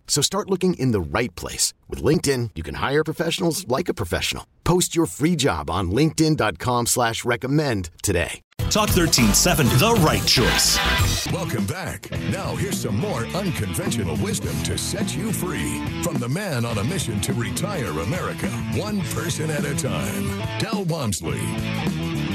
So 0.11 0.21
start 0.21 0.49
looking 0.49 0.73
in 0.73 0.91
the 0.91 0.99
right 0.99 1.33
place. 1.35 1.73
With 1.87 2.03
LinkedIn, 2.03 2.49
you 2.55 2.63
can 2.63 2.75
hire 2.75 3.01
professionals 3.05 3.65
like 3.69 3.87
a 3.87 3.93
professional. 3.93 4.45
Post 4.65 4.93
your 4.93 5.05
free 5.05 5.37
job 5.37 5.69
on 5.69 5.89
linkedin.com 5.89 6.87
slash 6.87 7.23
recommend 7.23 7.91
today. 8.03 8.41
Talk 8.69 8.89
1370, 8.89 9.77
the 9.77 9.93
right 10.01 10.25
choice. 10.27 11.31
Welcome 11.31 11.65
back. 11.65 12.11
Now 12.29 12.57
here's 12.57 12.81
some 12.81 12.97
more 12.97 13.25
unconventional 13.27 14.17
wisdom 14.17 14.61
to 14.63 14.77
set 14.77 15.15
you 15.15 15.31
free. 15.31 15.81
From 16.03 16.17
the 16.17 16.27
man 16.27 16.65
on 16.65 16.77
a 16.77 16.83
mission 16.83 17.21
to 17.21 17.33
retire 17.33 17.87
America, 18.01 18.49
one 18.75 18.99
person 19.13 19.49
at 19.49 19.63
a 19.63 19.75
time. 19.75 20.59
Del 20.59 20.83
Walmsley. 20.85 21.39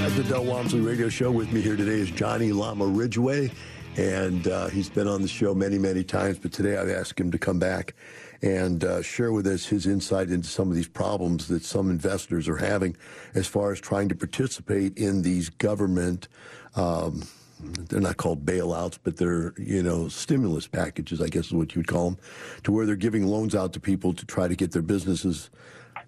At 0.01 0.17
the 0.17 0.25
Del 0.27 0.47
Walmsley 0.47 0.81
Radio 0.81 1.11
Show, 1.11 1.31
with 1.31 1.53
me 1.53 1.61
here 1.61 1.77
today 1.77 2.01
is 2.01 2.11
Johnny 2.11 2.53
Lama 2.53 2.87
Ridgway 2.87 3.51
and 3.97 4.47
uh, 4.47 4.69
he's 4.69 4.89
been 4.89 5.09
on 5.09 5.23
the 5.23 5.29
show 5.29 5.55
many, 5.55 5.79
many 5.79 6.05
times. 6.05 6.39
But 6.39 6.53
today 6.53 6.77
I'd 6.77 6.89
ask 6.89 7.19
him 7.19 7.31
to 7.31 7.39
come 7.39 7.59
back 7.59 7.95
and 8.43 8.85
uh, 8.85 9.03
share 9.03 9.33
with 9.33 9.47
us 9.47 9.67
his 9.67 9.87
insight 9.87 10.29
into 10.29 10.49
some 10.49 10.69
of 10.69 10.77
these 10.77 10.89
problems 10.89 11.49
that 11.49 11.65
some 11.65 11.91
investors 11.91 12.49
are 12.49 12.57
having 12.57 12.97
as 13.35 13.47
far 13.47 13.73
as 13.73 13.81
trying 13.81 14.09
to 14.11 14.15
participate 14.15 14.97
in 14.99 15.23
these 15.23 15.49
government. 15.49 16.29
Um, 16.75 17.23
they're 17.59 18.01
not 18.01 18.19
called 18.19 18.45
bailouts, 18.45 18.99
but 19.03 19.17
they're, 19.17 19.55
you 19.57 19.83
know, 19.83 20.09
stimulus 20.09 20.67
packages, 20.67 21.23
I 21.23 21.29
guess 21.29 21.47
is 21.47 21.55
what 21.55 21.75
you 21.75 21.81
would 21.81 21.89
call 21.89 22.11
them, 22.11 22.19
to 22.65 22.73
where 22.73 22.85
they're 22.85 22.97
giving 22.97 23.27
loans 23.27 23.55
out 23.55 23.73
to 23.73 23.81
people 23.81 24.13
to 24.13 24.27
try 24.27 24.47
to 24.47 24.55
get 24.55 24.73
their 24.73 24.83
businesses 24.83 25.49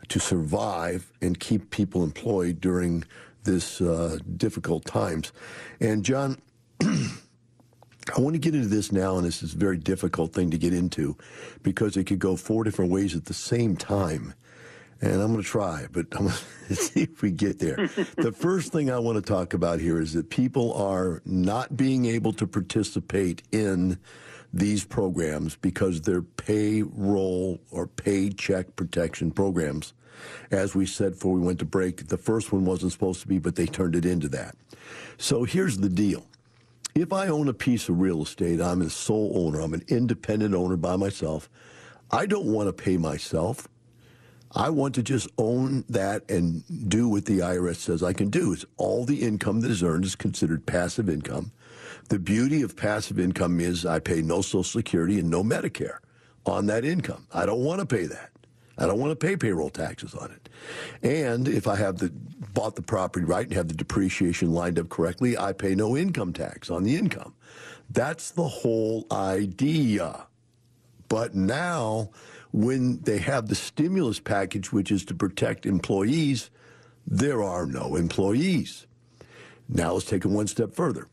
to 0.09 0.19
survive 0.19 1.11
and 1.23 1.41
keep 1.41 1.71
people 1.71 2.05
employed 2.05 2.61
during 2.61 3.05
this 3.45 3.81
uh, 3.81 4.19
difficult 4.37 4.85
times. 4.85 5.33
And 5.81 6.05
John, 6.05 6.39
I 8.17 8.21
want 8.21 8.35
to 8.35 8.39
get 8.39 8.55
into 8.55 8.69
this 8.69 8.93
now, 8.93 9.17
and 9.17 9.27
this 9.27 9.43
is 9.43 9.55
a 9.55 9.59
very 9.59 9.77
difficult 9.77 10.33
thing 10.33 10.51
to 10.51 10.59
get 10.59 10.73
into 10.73 11.17
because 11.63 11.97
it 11.97 12.05
could 12.05 12.19
go 12.19 12.37
four 12.37 12.65
different 12.65 12.91
ways 12.91 13.15
at 13.15 13.27
the 13.27 13.35
same 13.35 13.77
time. 13.77 14.35
And 15.01 15.21
I'm 15.21 15.33
going 15.33 15.43
to 15.43 15.49
try, 15.49 15.87
but 15.93 16.07
I'm 16.13 16.27
going 16.27 16.37
to 16.69 16.75
see 16.75 17.03
if 17.03 17.23
we 17.23 17.31
get 17.31 17.59
there. 17.59 17.77
the 18.17 18.33
first 18.33 18.73
thing 18.73 18.91
I 18.91 18.99
want 18.99 19.17
to 19.17 19.23
talk 19.23 19.55
about 19.55 19.81
here 19.81 20.01
is 20.01 20.13
that 20.15 20.31
people 20.31 20.73
are 20.75 21.23
not 21.25 21.77
being 21.77 22.07
able 22.07 22.33
to 22.35 22.47
participate 22.47 23.43
in 23.53 23.99
these 24.53 24.85
programs 24.85 25.57
because 25.57 26.01
they're 26.01 26.23
payroll 26.23 27.61
or 27.71 27.87
paycheck 27.87 28.75
protection 28.77 29.31
programs. 29.31 29.93
As 30.51 30.75
we 30.75 30.87
said 30.87 31.13
before 31.13 31.35
we 31.35 31.41
went 31.41 31.61
to 31.61 31.65
break, 31.65 32.09
the 32.09 32.17
first 32.17 32.53
one 32.53 32.65
wasn't 32.65 32.93
supposed 32.93 33.21
to 33.21 33.29
be, 33.29 33.39
but 33.39 33.55
they 33.55 33.67
turned 33.67 33.95
it 33.95 34.05
into 34.05 34.29
that. 34.31 34.57
So 35.17 35.45
here's 35.45 35.79
the 35.79 35.89
deal. 35.89 36.27
If 37.01 37.13
I 37.13 37.29
own 37.29 37.47
a 37.47 37.55
piece 37.55 37.89
of 37.89 38.01
real 38.01 38.23
estate, 38.23 38.61
I'm 38.61 38.83
a 38.83 38.91
sole 38.91 39.33
owner, 39.37 39.61
I'm 39.61 39.73
an 39.73 39.85
independent 39.87 40.53
owner 40.53 40.77
by 40.77 40.97
myself. 40.97 41.49
I 42.11 42.27
don't 42.27 42.47
want 42.47 42.67
to 42.69 42.73
pay 42.73 42.97
myself. 42.97 43.69
I 44.51 44.71
want 44.71 44.97
to 44.97 45.05
just 45.05 45.29
own 45.39 45.85
that 45.89 46.29
and 46.29 46.65
do 46.89 47.09
what 47.09 47.27
the 47.27 47.39
IRS 47.39 47.77
says 47.77 48.03
I 48.03 48.15
can 48.15 48.31
do. 48.31 48.53
It's 48.53 48.65
all 48.79 49.05
the 49.05 49.23
income 49.23 49.61
that 49.61 49.71
is 49.71 49.85
earned 49.85 50.07
is 50.07 50.17
considered 50.17 50.67
passive 50.67 51.09
income. 51.09 51.53
The 52.09 52.19
beauty 52.19 52.63
of 52.63 52.75
passive 52.75 53.21
income 53.21 53.61
is 53.61 53.87
I 53.87 54.01
pay 54.01 54.21
no 54.21 54.41
Social 54.41 54.65
Security 54.65 55.21
and 55.21 55.31
no 55.31 55.45
Medicare 55.45 55.99
on 56.47 56.67
that 56.67 56.85
income. 56.85 57.29
I 57.33 57.47
don't 57.47 57.63
want 57.63 57.79
to 57.79 57.87
pay 57.87 58.07
that. 58.07 58.31
I 58.79 58.87
don't 58.87 58.99
want 58.99 59.11
to 59.11 59.27
pay 59.27 59.37
payroll 59.37 59.71
taxes 59.71 60.15
on 60.15 60.31
it. 60.31 60.49
And 61.03 61.49
if 61.49 61.67
I 61.67 61.77
have 61.77 61.99
the 61.99 62.11
bought 62.55 62.77
the 62.77 62.83
property 62.83 63.25
right 63.25 63.45
and 63.45 63.55
have 63.55 63.69
the 63.69 63.75
depreciation 63.75 64.53
lined 64.53 64.79
up 64.79 64.89
correctly, 64.89 65.37
I 65.37 65.53
pay 65.53 65.75
no 65.75 65.97
income 65.97 66.33
tax 66.33 66.71
on 66.71 66.85
the 66.85 66.97
income. 66.97 67.35
That's 67.91 68.31
the 68.31 68.47
whole 68.47 69.07
idea. 69.11 70.27
But 71.09 71.35
now 71.35 72.11
when 72.53 73.01
they 73.03 73.19
have 73.19 73.49
the 73.49 73.55
stimulus 73.55 74.21
package 74.21 74.73
which 74.73 74.91
is 74.91 75.05
to 75.07 75.15
protect 75.15 75.67
employees, 75.67 76.51
there 77.07 77.43
are 77.43 77.67
no 77.67 77.97
employees. 77.97 78.87
Now 79.69 79.95
let's 79.95 80.07
take 80.07 80.25
it 80.25 80.29
one 80.29 80.47
step 80.47 80.75
further. 80.75 81.09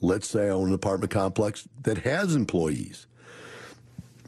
Let's 0.00 0.28
say 0.28 0.46
I 0.46 0.50
own 0.50 0.68
an 0.68 0.74
apartment 0.74 1.12
complex 1.12 1.68
that 1.82 1.98
has 1.98 2.34
employees 2.34 3.06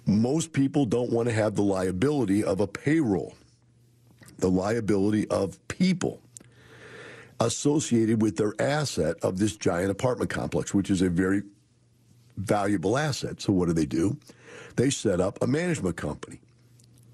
most 0.06 0.52
people 0.52 0.85
don't 0.85 1.11
want 1.11 1.28
to 1.28 1.35
have 1.35 1.54
the 1.54 1.62
liability 1.62 2.42
of 2.42 2.61
a 2.61 2.66
payroll, 2.66 3.35
the 4.38 4.50
liability 4.50 5.28
of 5.28 5.59
people 5.68 6.21
associated 7.40 8.23
with 8.23 8.37
their 8.37 8.54
asset 8.61 9.16
of 9.23 9.38
this 9.38 9.56
giant 9.56 9.90
apartment 9.90 10.30
complex, 10.30 10.73
which 10.75 10.90
is 10.90 11.02
a 11.02 11.09
very 11.09 11.42
valuable 12.37 12.97
asset. 12.97 13.40
So, 13.40 13.52
what 13.52 13.66
do 13.66 13.73
they 13.73 13.87
do? 13.87 14.16
They 14.76 14.90
set 14.90 15.21
up 15.21 15.42
a 15.42 15.47
management 15.47 15.97
company, 15.97 16.40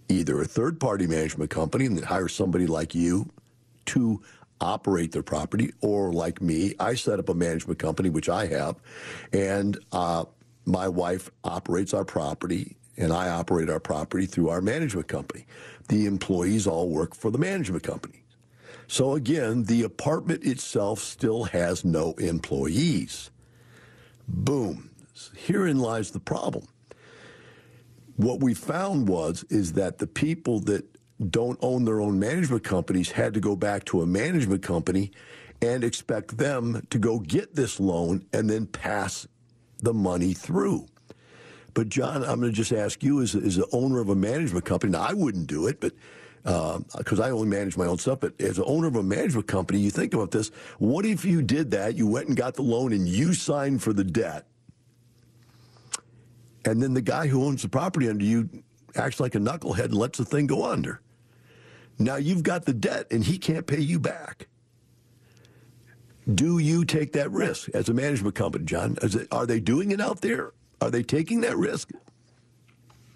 either 0.08 0.40
a 0.40 0.44
third 0.44 0.80
party 0.80 1.06
management 1.06 1.50
company 1.50 1.86
and 1.86 1.98
they 1.98 2.02
hire 2.02 2.28
somebody 2.28 2.66
like 2.66 2.94
you 2.94 3.28
to 3.86 4.22
operate 4.60 5.12
their 5.12 5.22
property, 5.22 5.72
or 5.80 6.12
like 6.12 6.42
me, 6.42 6.74
I 6.80 6.94
set 6.94 7.18
up 7.18 7.28
a 7.28 7.34
management 7.34 7.78
company, 7.78 8.10
which 8.10 8.28
I 8.28 8.46
have, 8.46 8.76
and 9.32 9.78
uh, 9.92 10.24
my 10.66 10.88
wife 10.88 11.30
operates 11.44 11.94
our 11.94 12.04
property 12.04 12.76
and 12.98 13.12
I 13.12 13.30
operate 13.30 13.70
our 13.70 13.80
property 13.80 14.26
through 14.26 14.50
our 14.50 14.60
management 14.60 15.08
company. 15.08 15.46
The 15.88 16.06
employees 16.06 16.66
all 16.66 16.90
work 16.90 17.14
for 17.14 17.30
the 17.30 17.38
management 17.38 17.84
company. 17.84 18.24
So 18.88 19.14
again, 19.14 19.64
the 19.64 19.84
apartment 19.84 20.44
itself 20.44 20.98
still 21.00 21.44
has 21.44 21.84
no 21.84 22.12
employees. 22.14 23.30
Boom. 24.26 24.90
Herein 25.36 25.78
lies 25.78 26.10
the 26.10 26.20
problem. 26.20 26.66
What 28.16 28.40
we 28.40 28.54
found 28.54 29.08
was 29.08 29.44
is 29.48 29.74
that 29.74 29.98
the 29.98 30.06
people 30.06 30.60
that 30.60 30.84
don't 31.30 31.58
own 31.62 31.84
their 31.84 32.00
own 32.00 32.18
management 32.18 32.64
companies 32.64 33.10
had 33.10 33.34
to 33.34 33.40
go 33.40 33.56
back 33.56 33.84
to 33.86 34.02
a 34.02 34.06
management 34.06 34.62
company 34.62 35.12
and 35.60 35.82
expect 35.82 36.36
them 36.36 36.86
to 36.90 36.98
go 36.98 37.18
get 37.18 37.54
this 37.54 37.80
loan 37.80 38.24
and 38.32 38.48
then 38.48 38.66
pass 38.66 39.26
the 39.80 39.94
money 39.94 40.32
through. 40.32 40.86
But 41.74 41.88
John, 41.88 42.24
I'm 42.24 42.40
going 42.40 42.52
to 42.52 42.56
just 42.56 42.72
ask 42.72 43.02
you, 43.02 43.20
as, 43.20 43.34
as 43.34 43.56
the 43.56 43.68
owner 43.72 44.00
of 44.00 44.08
a 44.08 44.14
management 44.14 44.64
company, 44.64 44.92
now 44.92 45.02
I 45.02 45.12
wouldn't 45.12 45.46
do 45.46 45.66
it, 45.66 45.80
but 45.80 45.92
because 46.42 47.20
uh, 47.20 47.24
I 47.24 47.30
only 47.30 47.48
manage 47.48 47.76
my 47.76 47.86
own 47.86 47.98
stuff. 47.98 48.20
But 48.20 48.40
as 48.40 48.56
the 48.56 48.64
owner 48.64 48.86
of 48.86 48.96
a 48.96 49.02
management 49.02 49.46
company, 49.46 49.80
you 49.80 49.90
think 49.90 50.14
about 50.14 50.30
this. 50.30 50.50
What 50.78 51.04
if 51.04 51.24
you 51.24 51.42
did 51.42 51.70
that? 51.72 51.94
You 51.94 52.06
went 52.06 52.28
and 52.28 52.36
got 52.36 52.54
the 52.54 52.62
loan 52.62 52.92
and 52.92 53.06
you 53.06 53.34
signed 53.34 53.82
for 53.82 53.92
the 53.92 54.04
debt. 54.04 54.46
And 56.64 56.82
then 56.82 56.94
the 56.94 57.02
guy 57.02 57.26
who 57.26 57.44
owns 57.44 57.62
the 57.62 57.68
property 57.68 58.08
under 58.08 58.24
you 58.24 58.48
acts 58.94 59.20
like 59.20 59.34
a 59.34 59.38
knucklehead 59.38 59.86
and 59.86 59.94
lets 59.94 60.18
the 60.18 60.24
thing 60.24 60.46
go 60.46 60.64
under. 60.64 61.00
Now 61.98 62.16
you've 62.16 62.42
got 62.42 62.64
the 62.64 62.72
debt 62.72 63.06
and 63.10 63.24
he 63.24 63.38
can't 63.38 63.66
pay 63.66 63.80
you 63.80 63.98
back. 63.98 64.48
Do 66.32 66.58
you 66.58 66.84
take 66.84 67.12
that 67.12 67.30
risk 67.30 67.70
as 67.70 67.88
a 67.88 67.94
management 67.94 68.34
company, 68.34 68.64
John? 68.64 68.98
It, 69.02 69.28
are 69.32 69.46
they 69.46 69.60
doing 69.60 69.92
it 69.92 70.00
out 70.00 70.20
there? 70.20 70.52
Are 70.80 70.90
they 70.90 71.02
taking 71.02 71.40
that 71.42 71.56
risk? 71.56 71.90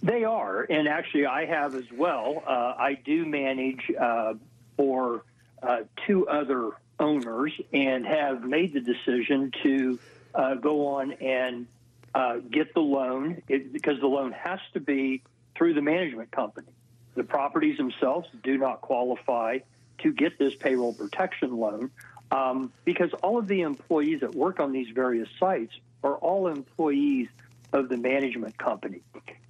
They 0.03 0.25
are, 0.25 0.66
and 0.68 0.88
actually, 0.88 1.27
I 1.27 1.46
have 1.46 1.77
as 1.77 1.90
well. 1.92 2.42
Uh, 2.44 2.75
I 2.77 2.94
do 3.05 3.25
manage 3.25 3.90
uh, 3.98 4.35
for 4.77 5.25
uh, 5.62 5.83
two 6.07 6.27
other 6.27 6.72
owners 6.98 7.53
and 7.72 8.05
have 8.05 8.42
made 8.42 8.72
the 8.72 8.81
decision 8.81 9.53
to 9.62 9.98
uh, 10.35 10.55
go 10.55 10.87
on 10.87 11.12
and 11.12 11.66
uh, 12.14 12.38
get 12.51 12.75
the 12.75 12.81
loan 12.81 13.42
it, 13.48 13.72
because 13.72 14.01
the 14.01 14.07
loan 14.07 14.33
has 14.33 14.59
to 14.72 14.81
be 14.81 15.22
through 15.55 15.75
the 15.75 15.83
management 15.83 16.31
company. 16.33 16.68
The 17.14 17.25
properties 17.25 17.77
themselves 17.77 18.29
do 18.42 18.59
not 18.59 18.81
qualify 18.81 19.59
to 19.98 20.12
get 20.12 20.38
this 20.38 20.55
payroll 20.55 20.94
protection 20.94 21.57
loan 21.57 21.90
um, 22.31 22.72
because 22.85 23.12
all 23.22 23.38
of 23.38 23.46
the 23.46 23.61
employees 23.61 24.20
that 24.20 24.35
work 24.35 24.59
on 24.59 24.72
these 24.72 24.88
various 24.94 25.29
sites 25.38 25.72
are 26.03 26.16
all 26.16 26.48
employees 26.48 27.29
of 27.72 27.88
the 27.88 27.96
management 27.96 28.56
company. 28.58 29.00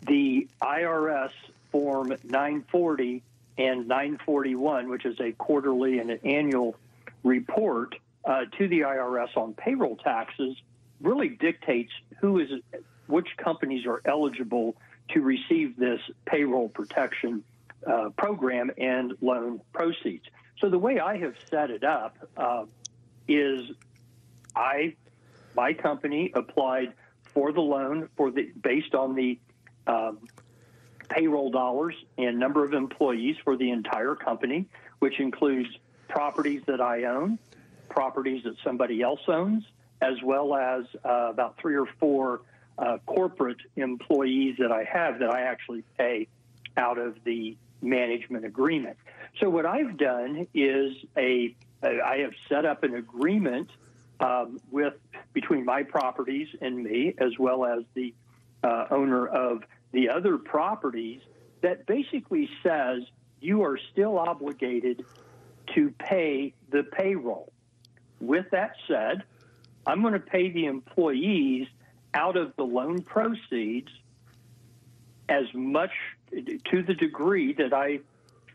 The 0.06 0.48
IRS 0.60 1.30
Form 1.70 2.08
940 2.24 3.22
and 3.58 3.88
941, 3.88 4.88
which 4.88 5.04
is 5.04 5.18
a 5.20 5.32
quarterly 5.32 5.98
and 5.98 6.10
an 6.10 6.20
annual 6.24 6.76
report 7.22 7.94
uh, 8.24 8.44
to 8.58 8.68
the 8.68 8.80
IRS 8.80 9.36
on 9.36 9.54
payroll 9.54 9.96
taxes, 9.96 10.56
really 11.00 11.28
dictates 11.28 11.92
who 12.20 12.38
is 12.38 12.50
which 13.06 13.28
companies 13.36 13.86
are 13.86 14.00
eligible 14.04 14.76
to 15.10 15.20
receive 15.20 15.76
this 15.76 16.00
payroll 16.24 16.68
protection 16.68 17.42
uh, 17.86 18.10
program 18.16 18.70
and 18.78 19.14
loan 19.20 19.60
proceeds. 19.72 20.24
So 20.60 20.70
the 20.70 20.78
way 20.78 21.00
I 21.00 21.18
have 21.18 21.34
set 21.50 21.70
it 21.70 21.84
up 21.84 22.16
uh, 22.36 22.64
is 23.26 23.70
I 24.54 24.94
my 25.54 25.74
company 25.74 26.30
applied 26.34 26.92
for 27.34 27.52
the 27.52 27.60
loan 27.60 28.08
for 28.16 28.30
the 28.30 28.50
based 28.62 28.94
on 28.94 29.14
the 29.14 29.38
um, 29.86 30.18
payroll 31.08 31.50
dollars 31.50 31.94
and 32.18 32.38
number 32.38 32.64
of 32.64 32.72
employees 32.72 33.36
for 33.44 33.56
the 33.56 33.70
entire 33.70 34.14
company, 34.14 34.66
which 34.98 35.20
includes 35.20 35.68
properties 36.08 36.62
that 36.66 36.80
I 36.80 37.04
own, 37.04 37.38
properties 37.88 38.44
that 38.44 38.54
somebody 38.64 39.02
else 39.02 39.20
owns, 39.28 39.64
as 40.00 40.14
well 40.22 40.54
as 40.54 40.84
uh, 41.04 41.28
about 41.30 41.58
three 41.58 41.76
or 41.76 41.86
four 41.98 42.42
uh, 42.78 42.98
corporate 43.06 43.60
employees 43.76 44.56
that 44.58 44.72
I 44.72 44.84
have 44.84 45.18
that 45.20 45.30
I 45.30 45.42
actually 45.42 45.84
pay 45.98 46.28
out 46.76 46.98
of 46.98 47.16
the 47.24 47.56
management 47.82 48.44
agreement. 48.44 48.96
So 49.40 49.50
what 49.50 49.66
I've 49.66 49.96
done 49.96 50.46
is 50.54 50.94
a 51.16 51.54
I 51.82 52.18
have 52.18 52.32
set 52.48 52.64
up 52.64 52.84
an 52.84 52.94
agreement 52.94 53.68
um, 54.22 54.60
with 54.70 54.94
between 55.32 55.64
my 55.64 55.82
properties 55.82 56.48
and 56.60 56.82
me, 56.82 57.14
as 57.18 57.32
well 57.38 57.64
as 57.64 57.82
the 57.94 58.14
uh, 58.62 58.86
owner 58.90 59.26
of 59.26 59.62
the 59.92 60.08
other 60.08 60.38
properties, 60.38 61.20
that 61.60 61.86
basically 61.86 62.48
says 62.62 63.02
you 63.40 63.62
are 63.64 63.78
still 63.92 64.18
obligated 64.18 65.04
to 65.74 65.90
pay 65.98 66.54
the 66.70 66.84
payroll. 66.84 67.52
With 68.20 68.46
that 68.52 68.76
said, 68.86 69.24
I'm 69.86 70.00
going 70.00 70.14
to 70.14 70.20
pay 70.20 70.50
the 70.50 70.66
employees 70.66 71.66
out 72.14 72.36
of 72.36 72.54
the 72.56 72.62
loan 72.62 73.02
proceeds 73.02 73.88
as 75.28 75.46
much 75.54 75.90
to 76.30 76.82
the 76.82 76.94
degree 76.94 77.52
that 77.54 77.72
I 77.72 78.00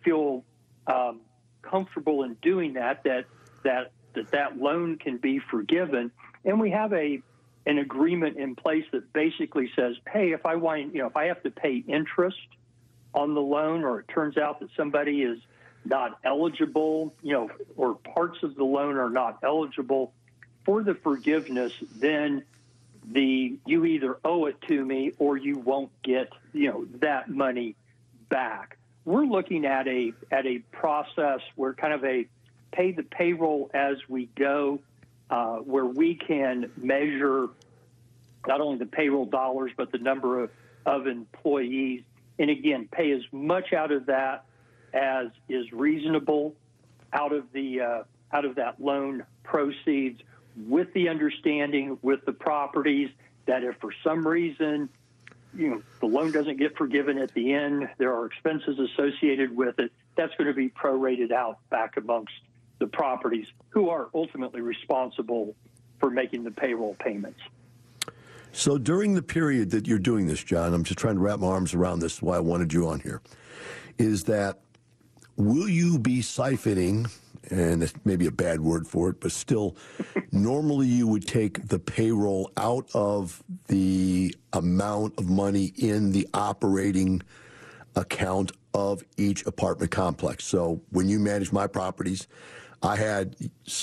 feel 0.03 0.43
um, 0.88 1.21
comfortable 1.62 2.23
in 2.23 2.36
doing 2.36 2.73
that. 2.73 3.03
That 3.03 3.25
that 3.63 3.91
that 4.17 4.32
that 4.32 4.58
loan 4.58 4.97
can 4.97 5.17
be 5.17 5.39
forgiven. 5.39 6.12
And 6.45 6.60
we 6.60 6.71
have 6.71 6.93
a 6.93 7.21
an 7.65 7.80
agreement 7.80 8.38
in 8.38 8.56
place 8.56 8.86
that 8.93 9.12
basically 9.12 9.69
says, 9.75 9.97
hey, 10.10 10.32
if 10.32 10.45
I 10.45 10.56
want, 10.56 10.95
you 10.95 11.01
know, 11.01 11.08
if 11.08 11.17
I 11.17 11.25
have 11.25 11.43
to 11.43 11.51
pay 11.51 11.84
interest 11.86 12.38
on 13.13 13.34
the 13.34 13.41
loan, 13.41 13.84
or 13.84 13.99
it 13.99 14.08
turns 14.08 14.38
out 14.38 14.62
that 14.62 14.69
somebody 14.77 15.21
is 15.21 15.39
not 15.84 16.17
eligible, 16.23 17.13
you 17.21 17.34
know, 17.34 17.49
or 17.75 17.95
parts 17.95 18.41
of 18.43 18.56
the 18.56 18.63
loan 18.63 18.95
are 18.95 19.10
not 19.10 19.39
eligible 19.43 20.13
for 20.63 20.82
the 20.82 20.95
forgiveness, 20.95 21.73
then 21.97 22.43
the 23.10 23.58
you 23.65 23.86
either 23.86 24.17
owe 24.23 24.45
it 24.45 24.62
to 24.67 24.86
me 24.86 25.13
or 25.17 25.38
you 25.38 25.58
won't 25.58 25.91
get, 26.03 26.30
you 26.53 26.69
know, 26.69 26.86
that 26.99 27.30
money 27.30 27.75
back. 28.30 28.77
We're 29.06 29.25
looking 29.25 29.65
at 29.65 29.88
a 29.88 30.13
at 30.32 30.45
a 30.45 30.60
process 30.71 31.39
where 31.56 31.73
kind 31.73 31.93
of 31.93 32.03
a 32.03 32.27
pay 32.71 32.91
the 32.91 33.03
payroll 33.03 33.69
as 33.73 33.97
we 34.08 34.30
go, 34.36 34.80
uh, 35.30 35.58
where 35.58 35.86
we 35.86 36.15
can 36.15 36.71
measure 36.77 37.49
not 38.47 38.62
only 38.62 38.77
the 38.77 38.86
payroll 38.86 39.25
dollars 39.25 39.71
but 39.75 39.91
the 39.91 39.97
number 39.97 40.43
of, 40.43 40.51
of 40.86 41.08
employees, 41.08 42.03
and 42.39 42.49
again 42.49 42.88
pay 42.91 43.12
as 43.12 43.21
much 43.32 43.73
out 43.73 43.91
of 43.91 44.06
that 44.06 44.45
as 44.93 45.27
is 45.49 45.71
reasonable 45.71 46.56
out 47.13 47.34
of 47.34 47.45
the 47.53 47.82
uh, 47.82 48.03
out 48.32 48.45
of 48.45 48.56
that 48.56 48.82
loan 48.82 49.23
proceeds, 49.43 50.21
with 50.67 50.91
the 50.93 51.10
understanding 51.10 51.97
with 52.01 52.25
the 52.25 52.34
properties 52.34 53.10
that 53.45 53.63
if 53.63 53.75
for 53.77 53.91
some 54.03 54.27
reason 54.27 54.89
you 55.56 55.69
know 55.69 55.82
the 55.99 56.06
loan 56.06 56.32
doesn't 56.32 56.58
get 56.58 56.77
forgiven 56.77 57.17
at 57.17 57.34
the 57.34 57.53
end, 57.53 57.89
there 57.97 58.13
are 58.13 58.25
expenses 58.25 58.77
associated 58.80 59.56
with 59.56 59.80
it. 59.80 59.91
That's 60.15 60.34
going 60.36 60.47
to 60.47 60.53
be 60.53 60.69
prorated 60.69 61.32
out 61.32 61.58
back 61.69 61.97
amongst 61.97 62.34
the 62.79 62.87
properties 62.87 63.47
who 63.69 63.89
are 63.89 64.09
ultimately 64.13 64.61
responsible 64.61 65.55
for 65.99 66.09
making 66.09 66.43
the 66.43 66.51
payroll 66.51 66.95
payments. 66.99 67.39
So 68.51 68.77
during 68.77 69.13
the 69.13 69.21
period 69.21 69.71
that 69.71 69.87
you're 69.87 69.99
doing 69.99 70.27
this, 70.27 70.43
John, 70.43 70.73
I'm 70.73 70.83
just 70.83 70.99
trying 70.99 71.15
to 71.15 71.21
wrap 71.21 71.39
my 71.39 71.47
arms 71.47 71.73
around 71.73 71.99
this. 71.99 72.21
Why 72.21 72.37
I 72.37 72.39
wanted 72.39 72.73
you 72.73 72.87
on 72.87 72.99
here 72.99 73.21
is 73.97 74.23
that 74.25 74.59
will 75.35 75.69
you 75.69 75.99
be 75.99 76.19
siphoning? 76.19 77.11
And 77.49 77.81
it's 77.81 77.93
maybe 78.03 78.25
a 78.25 78.31
bad 78.31 78.59
word 78.59 78.87
for 78.87 79.09
it, 79.09 79.21
but 79.21 79.31
still, 79.31 79.77
normally 80.31 80.87
you 80.87 81.07
would 81.07 81.25
take 81.25 81.67
the 81.67 81.79
payroll 81.79 82.51
out 82.57 82.89
of 82.93 83.41
the 83.67 84.35
amount 84.51 85.17
of 85.17 85.29
money 85.29 85.71
in 85.77 86.11
the 86.11 86.27
operating 86.33 87.21
account 87.95 88.51
of 88.73 89.03
each 89.17 89.45
apartment 89.45 89.91
complex. 89.91 90.45
So 90.45 90.81
when 90.89 91.07
you 91.07 91.19
manage 91.19 91.51
my 91.51 91.67
properties, 91.67 92.27
I 92.83 92.95
had 92.95 93.35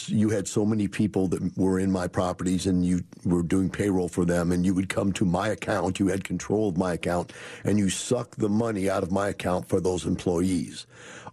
you 0.07 0.31
had 0.31 0.47
so 0.47 0.65
many 0.65 0.87
people 0.87 1.27
that 1.29 1.59
were 1.59 1.81
in 1.81 1.91
my 1.91 2.07
properties 2.07 2.67
and 2.67 2.87
you 2.87 3.03
were 3.25 3.43
doing 3.43 3.69
payroll 3.69 4.09
for 4.09 4.25
them 4.25 4.53
and 4.53 4.65
you 4.65 4.73
would 4.75 4.89
come 4.89 5.13
to 5.15 5.25
my 5.25 5.49
account, 5.49 5.99
you 5.99 6.07
had 6.09 6.23
control 6.23 6.69
of 6.69 6.77
my 6.77 6.93
account 6.93 7.33
and 7.65 7.79
you 7.79 7.91
suck 7.91 8.37
the 8.37 8.49
money 8.49 8.89
out 8.89 9.03
of 9.03 9.11
my 9.11 9.29
account 9.29 9.69
for 9.69 9.81
those 9.81 10.07
employees. 10.07 10.87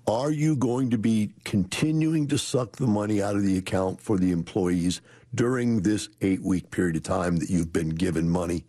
Are 0.07 0.31
you 0.31 0.55
going 0.55 0.89
to 0.89 0.97
be 0.97 1.33
continuing 1.45 2.27
to 2.29 2.37
suck 2.37 2.77
the 2.77 2.87
money 2.87 3.21
out 3.21 3.35
of 3.35 3.43
the 3.43 3.57
account 3.57 4.01
for 4.01 4.17
the 4.17 4.31
employees 4.31 5.01
during 5.35 5.81
this 5.81 6.07
8-week 6.21 6.71
period 6.71 6.95
of 6.95 7.03
time 7.03 7.37
that 7.37 7.51
you've 7.51 7.71
been 7.71 7.89
given 7.89 8.27
money? 8.27 8.65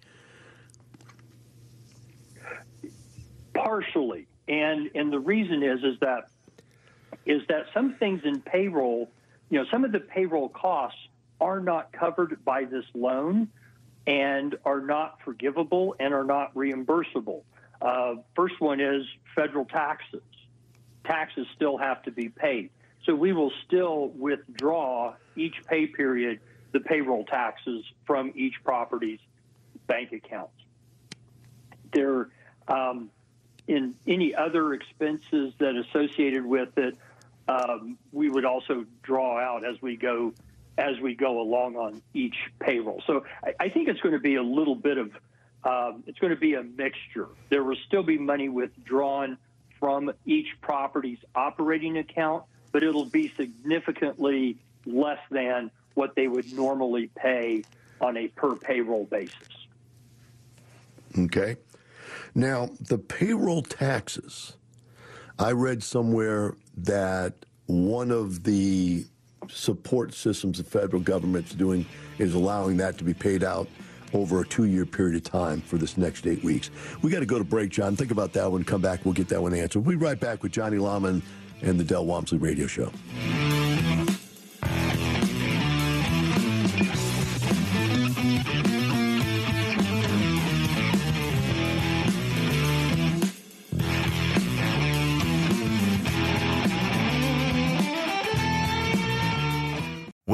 Partially. 3.55 4.27
And 4.49 4.91
and 4.95 5.11
the 5.11 5.21
reason 5.21 5.63
is 5.63 5.83
is 5.83 5.99
that 6.01 6.25
is 7.27 7.43
that 7.49 7.67
some 7.73 7.95
things 7.95 8.23
in 8.25 8.41
payroll, 8.41 9.09
you 9.51 9.59
know, 9.59 9.67
some 9.71 9.85
of 9.85 9.93
the 9.93 10.01
payroll 10.01 10.49
costs 10.49 10.99
are 11.41 11.61
not 11.61 11.93
covered 11.93 12.45
by 12.45 12.65
this 12.65 12.85
loan 12.95 13.49
and 14.07 14.57
are 14.65 14.81
not 14.81 15.19
forgivable 15.25 15.95
and 16.01 16.13
are 16.13 16.25
not 16.25 16.55
reimbursable. 16.55 17.43
Uh, 17.81 18.15
first 18.35 18.61
one 18.61 18.81
is 18.81 19.05
federal 19.35 19.65
taxes. 19.65 20.23
Taxes 21.05 21.47
still 21.55 21.77
have 21.77 22.03
to 22.05 22.11
be 22.11 22.29
paid. 22.29 22.71
So 23.05 23.15
we 23.15 23.33
will 23.33 23.53
still 23.67 24.09
withdraw 24.09 25.15
each 25.35 25.55
pay 25.67 25.87
period 25.87 26.41
the 26.73 26.81
payroll 26.81 27.25
taxes 27.25 27.85
from 28.07 28.33
each 28.35 28.55
property's 28.65 29.19
bank 29.87 30.13
accounts. 30.13 30.55
There, 31.93 32.29
um, 32.69 33.11
in 33.67 33.95
any 34.07 34.35
other 34.35 34.73
expenses 34.75 35.53
that 35.59 35.77
associated 35.77 36.47
with 36.47 36.77
it, 36.79 36.97
um, 37.49 37.99
we 38.13 38.29
would 38.29 38.45
also 38.45 38.85
draw 39.03 39.39
out 39.39 39.65
as 39.65 39.81
we 39.83 39.97
go 39.97 40.33
as 40.79 40.99
we 41.01 41.15
go 41.15 41.41
along 41.41 41.77
on 41.77 42.01
each 42.15 42.37
payroll. 42.59 43.03
So 43.07 43.25
I, 43.45 43.55
I 43.61 43.69
think 43.69 43.89
it's 43.89 44.01
going 44.01 44.15
to 44.15 44.21
be 44.21 44.37
a 44.37 44.43
little 44.43 44.75
bit 44.75 44.99
of 44.99 45.11
um, 45.65 46.03
it's 46.07 46.19
going 46.19 46.33
to 46.33 46.41
be 46.41 46.55
a 46.55 46.63
mixture. 46.63 47.29
There 47.49 47.63
will 47.63 47.77
still 47.87 48.03
be 48.03 48.19
money 48.19 48.49
withdrawn 48.49 49.39
from 49.79 50.13
each 50.27 50.49
property's 50.61 51.19
operating 51.35 51.99
account, 51.99 52.45
but 52.73 52.83
it'll 52.83 53.05
be 53.05 53.33
significantly 53.37 54.57
less 54.87 55.21
than 55.31 55.71
what 55.95 56.15
they 56.15 56.27
would 56.27 56.53
normally 56.53 57.11
pay 57.15 57.65
on 58.01 58.17
a 58.17 58.29
per 58.29 58.57
payroll 58.57 59.05
basis. 59.05 59.49
Okay. 61.17 61.57
Now, 62.35 62.71
the 62.81 62.99
payroll 62.99 63.63
taxes, 63.63 64.57
I 65.39 65.53
read 65.53 65.83
somewhere 65.83 66.57
that 66.77 67.35
one 67.67 68.11
of 68.11 68.45
the 68.45 69.05
support 69.49 70.15
systems 70.15 70.59
the 70.59 70.65
federal 70.65 71.03
government's 71.03 71.55
doing 71.55 71.85
is 72.19 72.35
allowing 72.35 72.77
that 72.77 72.99
to 72.99 73.05
be 73.05 73.15
paid 73.15 73.43
out 73.43 73.67
over 74.15 74.43
a 74.43 74.47
two 74.47 74.65
year 74.65 74.85
period 74.85 75.17
of 75.17 75.25
time 75.25 75.61
for 75.61 75.79
this 75.79 75.97
next 75.97 76.27
eight 76.27 76.43
weeks. 76.45 76.71
We 77.03 77.11
got 77.11 77.21
to 77.21 77.27
go 77.27 77.39
to 77.39 77.45
break, 77.45 77.71
John. 77.71 77.97
Think 77.97 78.11
about 78.11 78.33
that 78.35 78.51
one. 78.51 78.65
Come 78.65 78.83
back. 78.83 79.05
We'll 79.05 79.15
get 79.15 79.29
that 79.29 79.43
one 79.43 79.55
answered. 79.55 79.85
We'll 79.85 79.99
be 79.99 80.05
right 80.05 80.19
back 80.19 80.43
with 80.43 80.53
Johnny 80.53 80.79
Lama 80.79 81.21
and 81.63 81.81
the 81.81 81.85
Del 81.85 82.05
Walmsley 82.05 82.39
Radio 82.39 82.67
Show. 82.67 82.91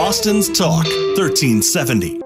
Austin's 0.00 0.48
Talk 0.48 0.86
1370. 1.18 2.20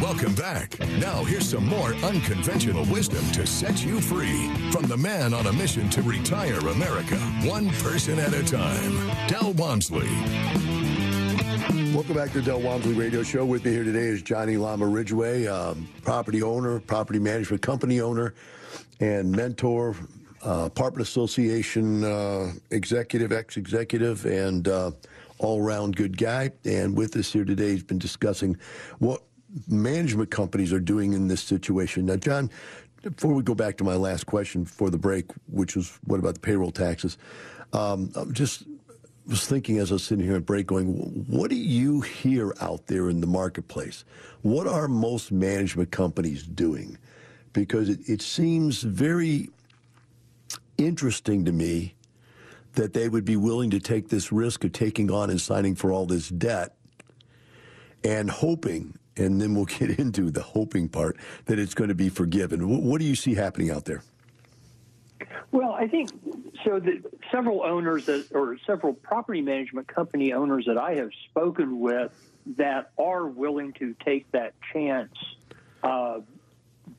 Welcome 0.00 0.32
back. 0.36 0.78
Now, 1.00 1.24
here's 1.24 1.50
some 1.50 1.66
more 1.66 1.92
unconventional 2.04 2.84
wisdom 2.84 3.28
to 3.32 3.44
set 3.44 3.84
you 3.84 4.00
free 4.00 4.48
from 4.70 4.84
the 4.84 4.96
man 4.96 5.34
on 5.34 5.48
a 5.48 5.52
mission 5.52 5.90
to 5.90 6.02
retire 6.02 6.56
America, 6.68 7.16
one 7.42 7.68
person 7.70 8.20
at 8.20 8.32
a 8.32 8.44
time, 8.44 9.10
Del 9.26 9.54
Walmsley. 9.54 10.08
Welcome 11.92 12.14
back 12.14 12.30
to 12.30 12.40
the 12.40 12.42
Del 12.46 12.60
Walmsley 12.60 12.94
Radio 12.94 13.24
Show. 13.24 13.44
With 13.44 13.64
me 13.64 13.72
here 13.72 13.82
today 13.82 14.06
is 14.06 14.22
Johnny 14.22 14.56
Lama 14.56 14.86
Ridgeway, 14.86 15.48
um, 15.48 15.88
property 16.02 16.44
owner, 16.44 16.78
property 16.78 17.18
management 17.18 17.60
company 17.60 18.00
owner, 18.00 18.34
and 19.00 19.32
mentor, 19.32 19.96
uh, 20.46 20.66
apartment 20.66 21.06
association 21.06 22.04
uh, 22.04 22.52
executive, 22.70 23.32
ex-executive, 23.32 24.24
and 24.26 24.68
uh, 24.68 24.92
all-round 25.40 25.96
good 25.96 26.16
guy. 26.16 26.50
And 26.64 26.96
with 26.96 27.16
us 27.16 27.32
here 27.32 27.44
today, 27.44 27.72
he's 27.72 27.82
been 27.82 27.98
discussing 27.98 28.56
what 28.98 29.22
management 29.68 30.30
companies 30.30 30.72
are 30.72 30.80
doing 30.80 31.12
in 31.14 31.28
this 31.28 31.42
situation. 31.42 32.06
Now, 32.06 32.16
John, 32.16 32.50
before 33.02 33.32
we 33.32 33.42
go 33.42 33.54
back 33.54 33.76
to 33.78 33.84
my 33.84 33.94
last 33.94 34.26
question 34.26 34.64
for 34.64 34.90
the 34.90 34.98
break, 34.98 35.26
which 35.46 35.74
was 35.74 35.98
what 36.04 36.20
about 36.20 36.34
the 36.34 36.40
payroll 36.40 36.70
taxes? 36.70 37.16
Um, 37.72 38.12
I'm 38.14 38.32
just 38.32 38.64
was 39.26 39.46
thinking 39.46 39.78
as 39.78 39.90
I 39.90 39.94
was 39.94 40.04
sitting 40.04 40.24
here 40.24 40.36
at 40.36 40.44
break, 40.44 40.66
going, 40.66 41.24
what 41.28 41.50
do 41.50 41.56
you 41.56 42.00
hear 42.00 42.54
out 42.60 42.86
there 42.86 43.08
in 43.08 43.20
the 43.20 43.26
marketplace? 43.26 44.04
What 44.42 44.66
are 44.66 44.88
most 44.88 45.30
management 45.30 45.90
companies 45.90 46.42
doing? 46.42 46.98
Because 47.52 47.88
it, 47.88 48.00
it 48.08 48.22
seems 48.22 48.82
very 48.82 49.50
interesting 50.78 51.44
to 51.44 51.52
me 51.52 51.94
that 52.74 52.92
they 52.92 53.08
would 53.08 53.24
be 53.24 53.36
willing 53.36 53.70
to 53.70 53.80
take 53.80 54.08
this 54.08 54.30
risk 54.30 54.64
of 54.64 54.72
taking 54.72 55.10
on 55.10 55.30
and 55.30 55.40
signing 55.40 55.74
for 55.74 55.92
all 55.92 56.06
this 56.06 56.28
debt 56.28 56.76
and 58.04 58.30
hoping, 58.30 58.96
and 59.16 59.40
then 59.40 59.54
we'll 59.54 59.64
get 59.78 59.98
into 59.98 60.30
the 60.30 60.42
hoping 60.42 60.88
part, 60.88 61.16
that 61.46 61.58
it's 61.58 61.74
going 61.74 61.88
to 61.88 61.94
be 61.94 62.08
forgiven. 62.08 62.86
What, 62.86 63.00
do 63.00 63.06
you 63.06 63.14
see 63.14 63.34
happening 63.34 63.70
out 63.70 63.84
there? 63.84 64.02
Well, 65.52 65.72
I 65.72 65.88
think 65.88 66.10
so. 66.64 66.78
The, 66.78 67.02
several 67.32 67.64
owners 67.64 68.06
that, 68.06 68.28
or 68.32 68.56
several 68.66 68.94
property 68.94 69.40
management 69.40 69.88
company 69.88 70.32
owners 70.32 70.64
that 70.66 70.78
I 70.78 70.94
have 70.94 71.10
spoken 71.28 71.80
with 71.80 72.12
that 72.56 72.92
are 72.96 73.26
willing 73.26 73.72
to 73.74 73.94
take 74.04 74.30
that 74.30 74.54
chance 74.72 75.12
uh, 75.82 76.20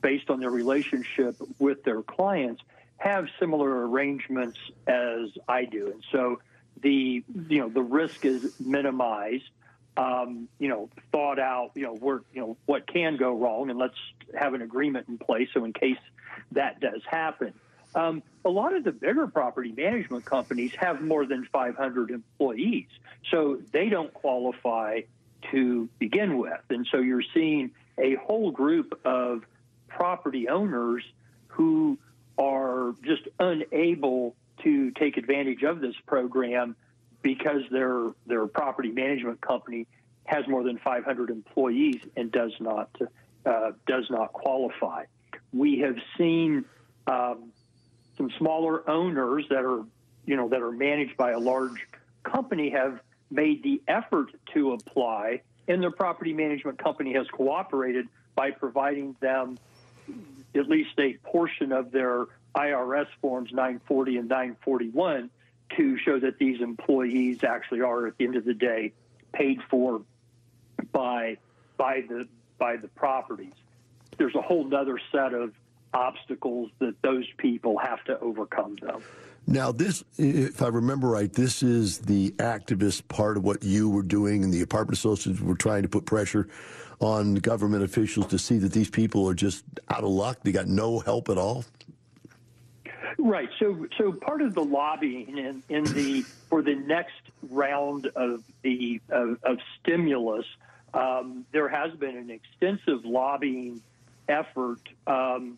based 0.01 0.29
on 0.29 0.39
their 0.39 0.49
relationship 0.49 1.35
with 1.59 1.83
their 1.83 2.01
clients 2.01 2.61
have 3.01 3.25
similar 3.39 3.87
arrangements 3.87 4.59
as 4.85 5.29
I 5.47 5.65
do, 5.65 5.87
and 5.87 6.03
so 6.11 6.39
the 6.81 7.23
you 7.49 7.59
know 7.59 7.69
the 7.69 7.81
risk 7.81 8.25
is 8.25 8.53
minimized. 8.59 9.49
Um, 9.97 10.47
you 10.59 10.69
know, 10.69 10.89
thought 11.11 11.39
out. 11.39 11.71
You 11.73 11.83
know, 11.83 11.95
where 11.95 12.21
you 12.31 12.41
know 12.41 12.57
what 12.65 12.85
can 12.85 13.17
go 13.17 13.35
wrong, 13.35 13.71
and 13.71 13.79
let's 13.79 13.97
have 14.39 14.53
an 14.53 14.61
agreement 14.61 15.07
in 15.09 15.17
place 15.17 15.49
so 15.53 15.65
in 15.65 15.73
case 15.73 15.97
that 16.51 16.79
does 16.79 17.01
happen. 17.09 17.53
Um, 17.95 18.23
a 18.45 18.49
lot 18.49 18.75
of 18.75 18.83
the 18.83 18.91
bigger 18.91 19.27
property 19.27 19.73
management 19.75 20.23
companies 20.23 20.71
have 20.77 21.01
more 21.01 21.25
than 21.25 21.45
500 21.51 22.11
employees, 22.11 22.87
so 23.31 23.59
they 23.71 23.89
don't 23.89 24.13
qualify 24.13 25.01
to 25.51 25.89
begin 25.97 26.37
with. 26.37 26.61
And 26.69 26.87
so 26.89 26.99
you're 26.99 27.23
seeing 27.33 27.71
a 27.97 28.15
whole 28.15 28.51
group 28.51 28.99
of 29.03 29.43
property 29.89 30.47
owners 30.47 31.03
who 31.47 31.97
are 32.41 32.95
just 33.03 33.27
unable 33.39 34.35
to 34.63 34.91
take 34.91 35.17
advantage 35.17 35.63
of 35.63 35.79
this 35.79 35.95
program 36.07 36.75
because 37.21 37.61
their 37.71 38.11
their 38.25 38.47
property 38.47 38.89
management 38.89 39.39
company 39.41 39.87
has 40.25 40.47
more 40.47 40.63
than 40.63 40.77
500 40.79 41.29
employees 41.29 42.01
and 42.17 42.31
does 42.31 42.53
not 42.59 42.89
uh, 43.45 43.71
does 43.85 44.05
not 44.09 44.33
qualify. 44.33 45.05
We 45.53 45.79
have 45.79 45.97
seen 46.17 46.65
um, 47.07 47.51
some 48.17 48.31
smaller 48.37 48.89
owners 48.89 49.45
that 49.49 49.63
are 49.63 49.83
you 50.25 50.35
know 50.35 50.49
that 50.49 50.61
are 50.61 50.71
managed 50.71 51.17
by 51.17 51.31
a 51.31 51.39
large 51.39 51.87
company 52.23 52.71
have 52.71 52.99
made 53.29 53.61
the 53.63 53.81
effort 53.87 54.31
to 54.53 54.73
apply, 54.73 55.41
and 55.67 55.81
their 55.81 55.91
property 55.91 56.33
management 56.33 56.79
company 56.79 57.13
has 57.13 57.27
cooperated 57.27 58.07
by 58.35 58.49
providing 58.49 59.15
them 59.19 59.59
at 60.55 60.67
least 60.67 60.91
a 60.97 61.13
portion 61.23 61.71
of 61.71 61.91
their 61.91 62.25
IRS 62.55 63.07
forms 63.21 63.51
940 63.51 64.17
and 64.17 64.29
941 64.29 65.29
to 65.77 65.97
show 65.97 66.19
that 66.19 66.37
these 66.37 66.61
employees 66.61 67.43
actually 67.43 67.81
are 67.81 68.07
at 68.07 68.17
the 68.17 68.25
end 68.25 68.35
of 68.35 68.45
the 68.45 68.53
day 68.53 68.91
paid 69.33 69.59
for 69.69 70.01
by 70.91 71.37
by 71.77 72.01
the 72.07 72.27
by 72.57 72.75
the 72.75 72.89
properties. 72.89 73.53
There's 74.17 74.35
a 74.35 74.41
whole 74.41 74.73
other 74.75 74.99
set 75.11 75.33
of 75.33 75.53
obstacles 75.93 76.71
that 76.79 77.01
those 77.01 77.25
people 77.37 77.77
have 77.77 78.03
to 78.05 78.19
overcome 78.19 78.77
though. 78.81 79.01
Now, 79.47 79.71
this, 79.71 80.03
if 80.17 80.61
I 80.61 80.67
remember 80.67 81.09
right, 81.09 81.31
this 81.33 81.63
is 81.63 81.97
the 81.97 82.31
activist 82.33 83.07
part 83.07 83.37
of 83.37 83.43
what 83.43 83.63
you 83.63 83.89
were 83.89 84.03
doing, 84.03 84.43
and 84.43 84.53
the 84.53 84.61
apartment 84.61 84.99
associations 84.99 85.41
were 85.41 85.55
trying 85.55 85.81
to 85.81 85.89
put 85.89 86.05
pressure 86.05 86.47
on 87.01 87.35
government 87.35 87.83
officials 87.83 88.27
to 88.27 88.39
see 88.39 88.57
that 88.59 88.71
these 88.71 88.89
people 88.89 89.27
are 89.27 89.33
just 89.33 89.63
out 89.89 90.03
of 90.03 90.09
luck. 90.09 90.39
They 90.43 90.51
got 90.51 90.67
no 90.67 90.99
help 90.99 91.29
at 91.29 91.37
all. 91.37 91.65
Right. 93.17 93.49
So, 93.59 93.85
so 93.97 94.13
part 94.13 94.41
of 94.41 94.53
the 94.53 94.63
lobbying 94.63 95.37
in, 95.37 95.63
in 95.69 95.83
the 95.83 96.23
for 96.49 96.61
the 96.61 96.75
next 96.75 97.21
round 97.49 98.07
of 98.15 98.43
the 98.63 99.01
of, 99.09 99.37
of 99.43 99.57
stimulus, 99.79 100.45
um, 100.93 101.45
there 101.51 101.69
has 101.69 101.93
been 101.93 102.17
an 102.17 102.29
extensive 102.29 103.05
lobbying 103.05 103.81
effort 104.27 104.81
um, 105.07 105.57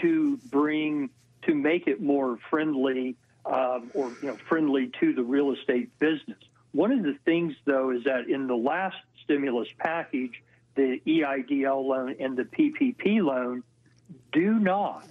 to 0.00 0.36
bring 0.50 1.10
to 1.42 1.54
make 1.54 1.86
it 1.86 2.00
more 2.00 2.38
friendly 2.50 3.16
um, 3.46 3.90
or 3.94 4.12
you 4.20 4.28
know 4.28 4.36
friendly 4.48 4.90
to 5.00 5.14
the 5.14 5.22
real 5.22 5.52
estate 5.52 5.90
business. 5.98 6.38
One 6.72 6.92
of 6.92 7.02
the 7.02 7.16
things, 7.24 7.54
though, 7.64 7.90
is 7.90 8.04
that 8.04 8.28
in 8.28 8.46
the 8.46 8.56
last 8.56 8.96
stimulus 9.24 9.68
package, 9.78 10.42
the 10.78 11.02
EIDL 11.04 11.84
loan 11.84 12.14
and 12.20 12.36
the 12.36 12.44
PPP 12.44 13.20
loan 13.20 13.64
do 14.32 14.60
not 14.60 15.04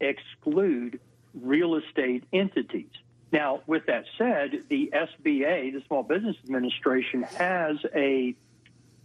exclude 0.00 0.98
real 1.34 1.76
estate 1.76 2.24
entities. 2.32 2.88
Now, 3.30 3.60
with 3.66 3.84
that 3.86 4.06
said, 4.16 4.64
the 4.70 4.90
SBA, 4.94 5.74
the 5.74 5.82
Small 5.86 6.02
Business 6.02 6.36
Administration, 6.42 7.22
has 7.22 7.76
a 7.94 8.34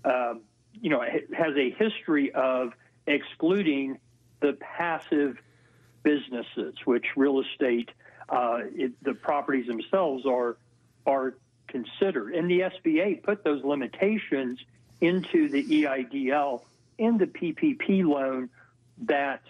uh, 0.05 0.35
you 0.81 0.89
know 0.89 1.01
has 1.01 1.55
a 1.57 1.71
history 1.71 2.31
of 2.31 2.71
excluding 3.05 3.99
the 4.39 4.53
passive 4.53 5.37
businesses, 6.01 6.75
which 6.85 7.05
real 7.17 7.41
estate, 7.41 7.89
uh, 8.29 8.59
it, 8.73 8.93
the 9.03 9.13
properties 9.13 9.67
themselves 9.67 10.25
are 10.25 10.55
are 11.05 11.35
considered. 11.67 12.33
And 12.33 12.49
the 12.49 12.61
SBA 12.61 13.21
put 13.21 13.43
those 13.43 13.63
limitations 13.65 14.59
into 15.01 15.49
the 15.49 15.63
EIDL 15.83 16.61
in 16.97 17.17
the 17.17 17.25
PPP 17.25 18.05
loan 18.05 18.49
that 19.03 19.41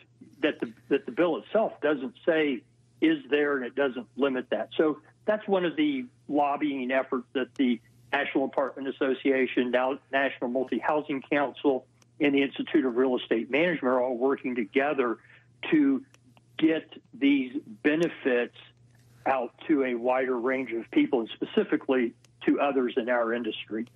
that 0.42 0.60
the 0.60 0.72
that 0.90 1.06
the 1.06 1.12
bill 1.12 1.38
itself 1.38 1.74
doesn't 1.82 2.16
say 2.26 2.62
is 3.02 3.20
there 3.30 3.58
and 3.58 3.66
it 3.66 3.76
doesn't 3.76 4.08
limit 4.16 4.50
that. 4.50 4.70
So 4.78 5.00
that's 5.26 5.48
one 5.48 5.66
of 5.66 5.76
the 5.76 6.06
lobbying 6.28 6.92
efforts 6.92 7.28
that 7.34 7.54
the 7.56 7.80
National 8.12 8.46
Apartment 8.46 8.88
Association, 8.88 9.72
National 10.12 10.50
Multi 10.50 10.80
Housing 10.80 11.22
Council, 11.22 11.86
and 12.20 12.34
the 12.34 12.44
Institute 12.44 12.86
of 12.86 12.96
Real 12.96 13.18
Estate 13.18 13.52
Management 13.52 13.84
are 13.94 14.02
all 14.02 14.18
working 14.18 14.56
together 14.56 15.18
to 15.72 16.04
get 16.58 16.90
these 17.14 17.52
benefits 17.84 18.56
out 19.26 19.54
to 19.68 19.84
a 19.84 19.96
wider 19.96 20.38
range 20.38 20.72
of 20.72 20.90
people 20.92 21.22
and 21.22 21.30
specifically 21.36 22.14
to 22.46 22.60
others 22.62 22.94
in 22.96 23.10
our 23.10 23.34
industry. 23.34 23.88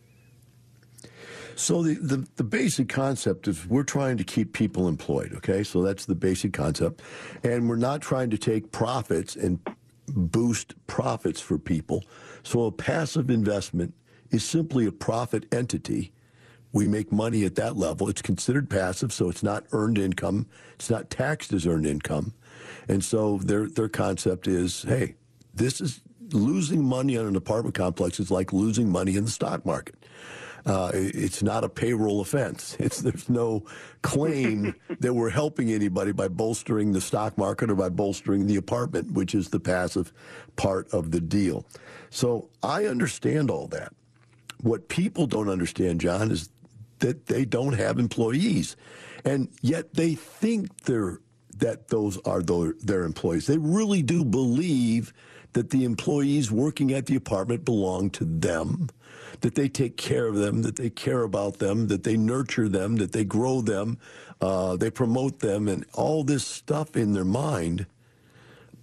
So 1.55 1.83
the, 1.83 1.95
the, 1.95 2.27
the, 2.37 2.43
basic 2.43 2.87
concept 2.87 3.47
is 3.47 3.67
we're 3.67 3.83
trying 3.83 4.15
to 4.17 4.23
keep 4.23 4.53
people 4.53 4.87
employed, 4.87 5.33
okay? 5.35 5.63
So 5.63 5.81
that's 5.83 6.05
the 6.05 6.15
basic 6.15 6.53
concept. 6.53 7.01
And 7.43 7.67
we're 7.67 7.75
not 7.75 8.01
trying 8.01 8.29
to 8.29 8.37
take 8.37 8.71
profits 8.71 9.35
and 9.35 9.59
boost 10.07 10.75
profits 10.87 11.41
for 11.41 11.57
people. 11.57 12.05
So 12.43 12.63
a 12.63 12.71
passive 12.71 13.29
investment 13.29 13.93
is 14.31 14.45
simply 14.45 14.85
a 14.85 14.91
profit 14.91 15.53
entity. 15.53 16.13
We 16.71 16.87
make 16.87 17.11
money 17.11 17.43
at 17.43 17.55
that 17.55 17.75
level. 17.75 18.07
It's 18.07 18.21
considered 18.21 18.69
passive, 18.69 19.11
so 19.11 19.27
it's 19.27 19.43
not 19.43 19.65
earned 19.71 19.97
income. 19.97 20.47
It's 20.75 20.89
not 20.89 21.09
taxed 21.09 21.51
as 21.51 21.67
earned 21.67 21.87
income. 21.87 22.33
And 22.87 23.03
so 23.03 23.37
their 23.39 23.67
their 23.67 23.89
concept 23.89 24.47
is, 24.47 24.83
hey, 24.83 25.15
this 25.53 25.81
is 25.81 26.01
losing 26.31 26.83
money 26.83 27.17
on 27.17 27.25
an 27.25 27.35
apartment 27.35 27.75
complex 27.75 28.19
is 28.19 28.31
like 28.31 28.53
losing 28.53 28.89
money 28.89 29.15
in 29.15 29.25
the 29.25 29.31
stock 29.31 29.65
market. 29.65 29.95
Uh, 30.65 30.91
it's 30.93 31.41
not 31.41 31.63
a 31.63 31.69
payroll 31.69 32.21
offense. 32.21 32.75
It's, 32.89 33.01
there's 33.01 33.29
no 33.29 33.65
claim 34.01 34.73
that 34.99 35.13
we're 35.13 35.29
helping 35.29 35.71
anybody 35.71 36.11
by 36.11 36.27
bolstering 36.27 36.91
the 36.91 37.01
stock 37.01 37.37
market 37.37 37.69
or 37.69 37.75
by 37.75 37.89
bolstering 37.89 38.47
the 38.47 38.55
apartment, 38.55 39.11
which 39.11 39.35
is 39.35 39.49
the 39.49 39.59
passive 39.59 40.11
part 40.55 40.91
of 40.93 41.11
the 41.11 41.21
deal. 41.21 41.65
So 42.09 42.49
I 42.63 42.85
understand 42.85 43.51
all 43.51 43.67
that. 43.67 43.93
What 44.61 44.89
people 44.89 45.27
don't 45.27 45.49
understand, 45.49 46.01
John, 46.01 46.31
is 46.31 46.49
that 46.99 47.27
they 47.27 47.45
don't 47.45 47.73
have 47.73 47.99
employees, 47.99 48.75
and 49.23 49.49
yet 49.61 49.93
they 49.93 50.15
think 50.15 50.75
they're 50.83 51.19
that 51.59 51.89
those 51.89 52.17
are 52.19 52.41
their, 52.41 52.73
their 52.81 53.03
employees. 53.03 53.47
They 53.47 53.57
really 53.57 54.01
do 54.01 54.23
believe 54.23 55.13
that 55.53 55.69
the 55.69 55.83
employees 55.83 56.51
working 56.51 56.93
at 56.93 57.05
the 57.05 57.15
apartment 57.15 57.65
belong 57.65 58.09
to 58.11 58.25
them 58.25 58.89
that 59.41 59.55
they 59.55 59.69
take 59.69 59.97
care 59.97 60.27
of 60.27 60.35
them, 60.35 60.61
that 60.63 60.75
they 60.75 60.89
care 60.89 61.23
about 61.23 61.59
them, 61.59 61.87
that 61.87 62.03
they 62.03 62.17
nurture 62.17 62.67
them, 62.67 62.97
that 62.97 63.11
they 63.11 63.23
grow 63.23 63.61
them, 63.61 63.97
uh, 64.41 64.75
they 64.75 64.89
promote 64.89 65.39
them, 65.39 65.67
and 65.67 65.85
all 65.93 66.23
this 66.23 66.45
stuff 66.45 66.95
in 66.95 67.13
their 67.13 67.25
mind. 67.25 67.85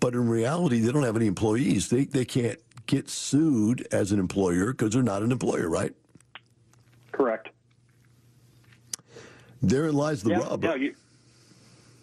But 0.00 0.14
in 0.14 0.29
reality, 0.29 0.81
they 0.81 0.92
don't 0.92 1.02
have 1.02 1.16
any 1.16 1.26
employees. 1.26 1.88
They, 1.88 2.05
they 2.05 2.24
can't 2.24 2.59
get 2.87 3.09
sued 3.09 3.87
as 3.90 4.12
an 4.12 4.18
employer 4.18 4.72
because 4.72 4.92
they're 4.92 5.02
not 5.02 5.22
an 5.22 5.33
employer, 5.33 5.68
right? 5.68 5.94
Correct. 7.12 7.48
Therein 9.62 9.94
lies 9.94 10.22
the 10.22 10.31
yeah, 10.31 10.38
rub. 10.38 10.62
No, 10.62 10.74
you, 10.74 10.94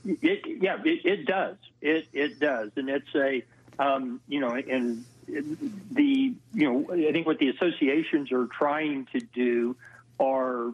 it, 0.06 0.62
yeah, 0.62 0.78
it, 0.84 1.06
it, 1.06 1.26
does. 1.26 1.56
It 1.82 2.08
it 2.12 2.40
does, 2.40 2.72
and 2.76 2.90
it's 2.90 3.14
a 3.16 3.44
um, 3.80 4.22
you 4.28 4.40
know, 4.40 4.56
and 4.56 5.06
the 5.28 6.04
you 6.04 6.36
know 6.54 6.86
I 6.92 7.12
think 7.12 7.26
what 7.26 7.40
the 7.40 7.50
associations 7.50 8.32
are 8.32 8.48
trying 8.48 9.08
to 9.14 9.22
do 9.34 9.76
are 10.20 10.72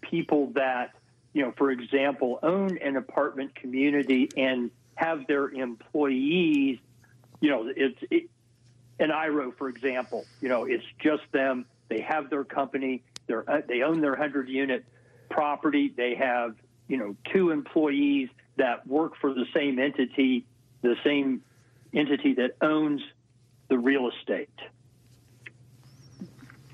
people 0.00 0.52
that 0.54 0.92
you 1.32 1.42
know, 1.42 1.52
for 1.56 1.70
example, 1.70 2.38
own 2.42 2.78
an 2.78 2.96
apartment 2.96 3.54
community 3.54 4.30
and 4.36 4.70
have 4.96 5.26
their 5.26 5.48
employees, 5.48 6.78
you 7.40 7.50
know, 7.50 7.72
it's 7.74 7.98
it, 8.10 8.28
an 8.98 9.10
IRO, 9.10 9.52
for 9.52 9.68
example, 9.68 10.26
you 10.40 10.48
know, 10.48 10.64
it's 10.64 10.84
just 11.02 11.22
them. 11.32 11.64
They 11.88 12.00
have 12.00 12.30
their 12.30 12.44
company. 12.44 13.02
They're 13.26 13.48
uh, 13.50 13.62
they 13.66 13.82
own 13.82 14.00
their 14.00 14.16
hundred 14.16 14.48
unit 14.48 14.84
property. 15.30 15.92
They 15.96 16.14
have 16.14 16.54
you 16.88 16.98
know 16.98 17.16
two 17.32 17.50
employees 17.50 18.28
that 18.56 18.86
work 18.86 19.14
for 19.20 19.32
the 19.32 19.46
same 19.54 19.78
entity, 19.78 20.44
the 20.82 20.96
same 21.04 21.42
entity 21.92 22.34
that 22.34 22.56
owns 22.60 23.02
the 23.68 23.78
real 23.78 24.10
estate. 24.10 24.48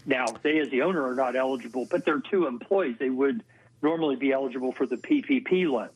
Now, 0.07 0.27
they 0.43 0.59
as 0.59 0.71
the 0.71 0.83
owner 0.83 1.07
are 1.07 1.15
not 1.15 1.37
eligible, 1.37 1.87
but 1.91 2.05
they're 2.05 2.21
two 2.21 2.47
employees. 2.47 2.97
They 2.99 3.11
would 3.11 3.43
normally 3.83 4.17
be 4.17 4.33
eligible 4.33 4.73
for 4.73 4.87
the 4.87 4.97
PPP 4.97 5.71
loan. 5.71 5.91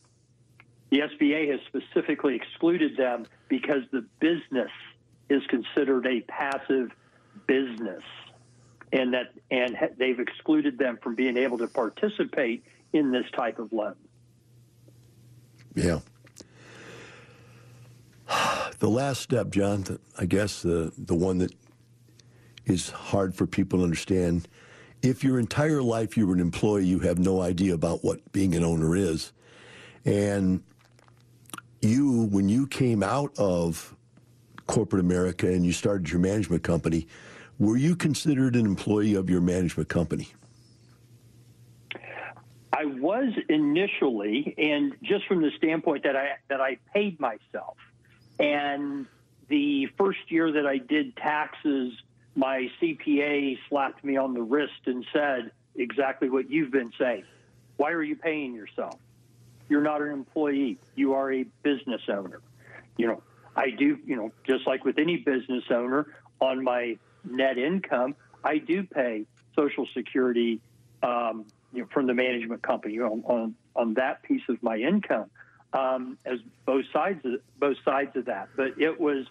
The 0.91 0.99
SBA 0.99 1.51
has 1.51 1.59
specifically 1.67 2.35
excluded 2.35 2.95
them 2.95 3.25
because 3.47 3.81
the 3.91 4.05
business 4.19 4.69
is 5.29 5.41
considered 5.47 6.05
a 6.05 6.21
passive 6.21 6.91
business 7.47 8.03
and 8.91 9.13
that 9.15 9.33
and 9.49 9.75
they've 9.97 10.19
excluded 10.19 10.77
them 10.77 10.99
from 11.01 11.15
being 11.15 11.35
able 11.35 11.57
to 11.57 11.67
participate 11.67 12.63
in 12.93 13.11
this 13.11 13.25
type 13.35 13.57
of 13.57 13.73
loan. 13.73 13.95
Yeah. 15.73 15.99
The 18.83 18.89
last 18.89 19.21
step, 19.21 19.49
John, 19.49 19.97
I 20.19 20.25
guess 20.25 20.61
the 20.61 20.91
the 20.97 21.15
one 21.15 21.37
that 21.37 21.55
is 22.65 22.89
hard 22.89 23.33
for 23.33 23.47
people 23.47 23.79
to 23.79 23.85
understand. 23.85 24.49
If 25.01 25.23
your 25.23 25.39
entire 25.39 25.81
life 25.81 26.17
you 26.17 26.27
were 26.27 26.33
an 26.33 26.41
employee, 26.41 26.85
you 26.85 26.99
have 26.99 27.17
no 27.17 27.39
idea 27.39 27.75
about 27.75 28.03
what 28.03 28.33
being 28.33 28.53
an 28.55 28.63
owner 28.65 28.93
is. 28.93 29.31
And 30.03 30.61
you, 31.81 32.23
when 32.25 32.49
you 32.49 32.67
came 32.67 33.03
out 33.03 33.31
of 33.39 33.95
corporate 34.67 34.99
America 34.99 35.47
and 35.47 35.65
you 35.65 35.71
started 35.71 36.09
your 36.09 36.19
management 36.19 36.63
company, 36.63 37.07
were 37.59 37.77
you 37.77 37.95
considered 37.95 38.57
an 38.57 38.65
employee 38.65 39.13
of 39.13 39.29
your 39.29 39.39
management 39.39 39.87
company? 39.87 40.27
I 42.73 42.83
was 42.83 43.31
initially, 43.47 44.53
and 44.57 44.93
just 45.01 45.25
from 45.25 45.41
the 45.41 45.51
standpoint 45.55 46.03
that 46.03 46.17
I 46.17 46.31
that 46.49 46.59
I 46.59 46.79
paid 46.93 47.17
myself, 47.21 47.77
and 48.43 49.05
the 49.47 49.87
first 49.97 50.19
year 50.29 50.51
that 50.51 50.65
I 50.67 50.77
did 50.77 51.15
taxes, 51.15 51.93
my 52.35 52.69
CPA 52.81 53.57
slapped 53.69 54.03
me 54.03 54.17
on 54.17 54.33
the 54.33 54.41
wrist 54.41 54.81
and 54.85 55.05
said 55.13 55.51
exactly 55.75 56.29
what 56.29 56.49
you've 56.49 56.71
been 56.71 56.91
saying. 56.99 57.23
Why 57.77 57.91
are 57.91 58.03
you 58.03 58.15
paying 58.15 58.53
yourself? 58.53 58.99
You're 59.69 59.81
not 59.81 60.01
an 60.01 60.11
employee. 60.11 60.77
You 60.95 61.13
are 61.13 61.31
a 61.31 61.43
business 61.63 62.01
owner. 62.09 62.41
You 62.97 63.07
know, 63.07 63.23
I 63.55 63.69
do. 63.71 63.97
You 64.05 64.15
know, 64.15 64.31
just 64.47 64.67
like 64.67 64.83
with 64.83 64.97
any 64.99 65.17
business 65.17 65.63
owner, 65.71 66.07
on 66.39 66.63
my 66.63 66.97
net 67.23 67.57
income, 67.57 68.15
I 68.43 68.57
do 68.57 68.83
pay 68.83 69.25
Social 69.55 69.87
Security 69.93 70.59
um, 71.01 71.45
you 71.71 71.81
know, 71.81 71.87
from 71.93 72.07
the 72.07 72.13
management 72.13 72.61
company 72.61 72.99
on, 72.99 73.23
on, 73.25 73.55
on 73.75 73.93
that 73.95 74.23
piece 74.23 74.43
of 74.49 74.61
my 74.61 74.77
income 74.77 75.29
um, 75.73 76.17
as 76.25 76.39
both 76.65 76.85
sides 76.93 77.25
of, 77.25 77.33
both 77.57 77.77
sides 77.83 78.15
of 78.15 78.25
that. 78.25 78.49
But 78.55 78.79
it 78.79 78.99
was, 78.99 79.25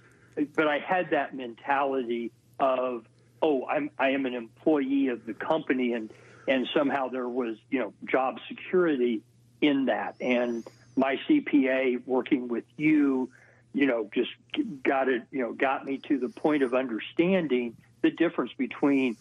but 0.54 0.68
I 0.68 0.78
had 0.78 1.10
that 1.10 1.34
mentality 1.34 2.32
of, 2.58 3.04
oh, 3.40 3.66
I'm 3.66 3.90
I 3.98 4.10
am 4.10 4.26
an 4.26 4.34
employee 4.34 5.08
of 5.08 5.24
the 5.24 5.34
company, 5.34 5.92
and 5.92 6.10
and 6.48 6.68
somehow 6.74 7.08
there 7.08 7.28
was 7.28 7.56
you 7.70 7.78
know 7.78 7.92
job 8.04 8.38
security 8.48 9.22
in 9.60 9.86
that, 9.86 10.16
and 10.20 10.66
my 10.96 11.18
CPA 11.28 12.06
working 12.06 12.48
with 12.48 12.64
you, 12.76 13.30
you 13.72 13.86
know, 13.86 14.10
just 14.12 14.30
got 14.82 15.08
it, 15.08 15.22
you 15.30 15.40
know, 15.40 15.52
got 15.52 15.84
me 15.84 15.98
to 16.08 16.18
the 16.18 16.28
point 16.28 16.62
of 16.62 16.74
understanding 16.74 17.76
the 18.02 18.10
difference 18.10 18.52
between 18.58 19.16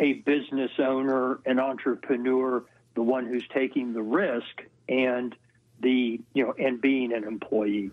a 0.00 0.14
business 0.14 0.72
owner, 0.78 1.38
an 1.46 1.60
entrepreneur, 1.60 2.64
the 2.94 3.02
one 3.02 3.26
who's 3.26 3.46
taking 3.48 3.92
the 3.92 4.02
risk, 4.02 4.62
and 4.88 5.36
the 5.82 6.20
you 6.34 6.44
know, 6.44 6.54
and 6.58 6.80
being 6.80 7.12
an 7.12 7.24
employee. 7.24 7.90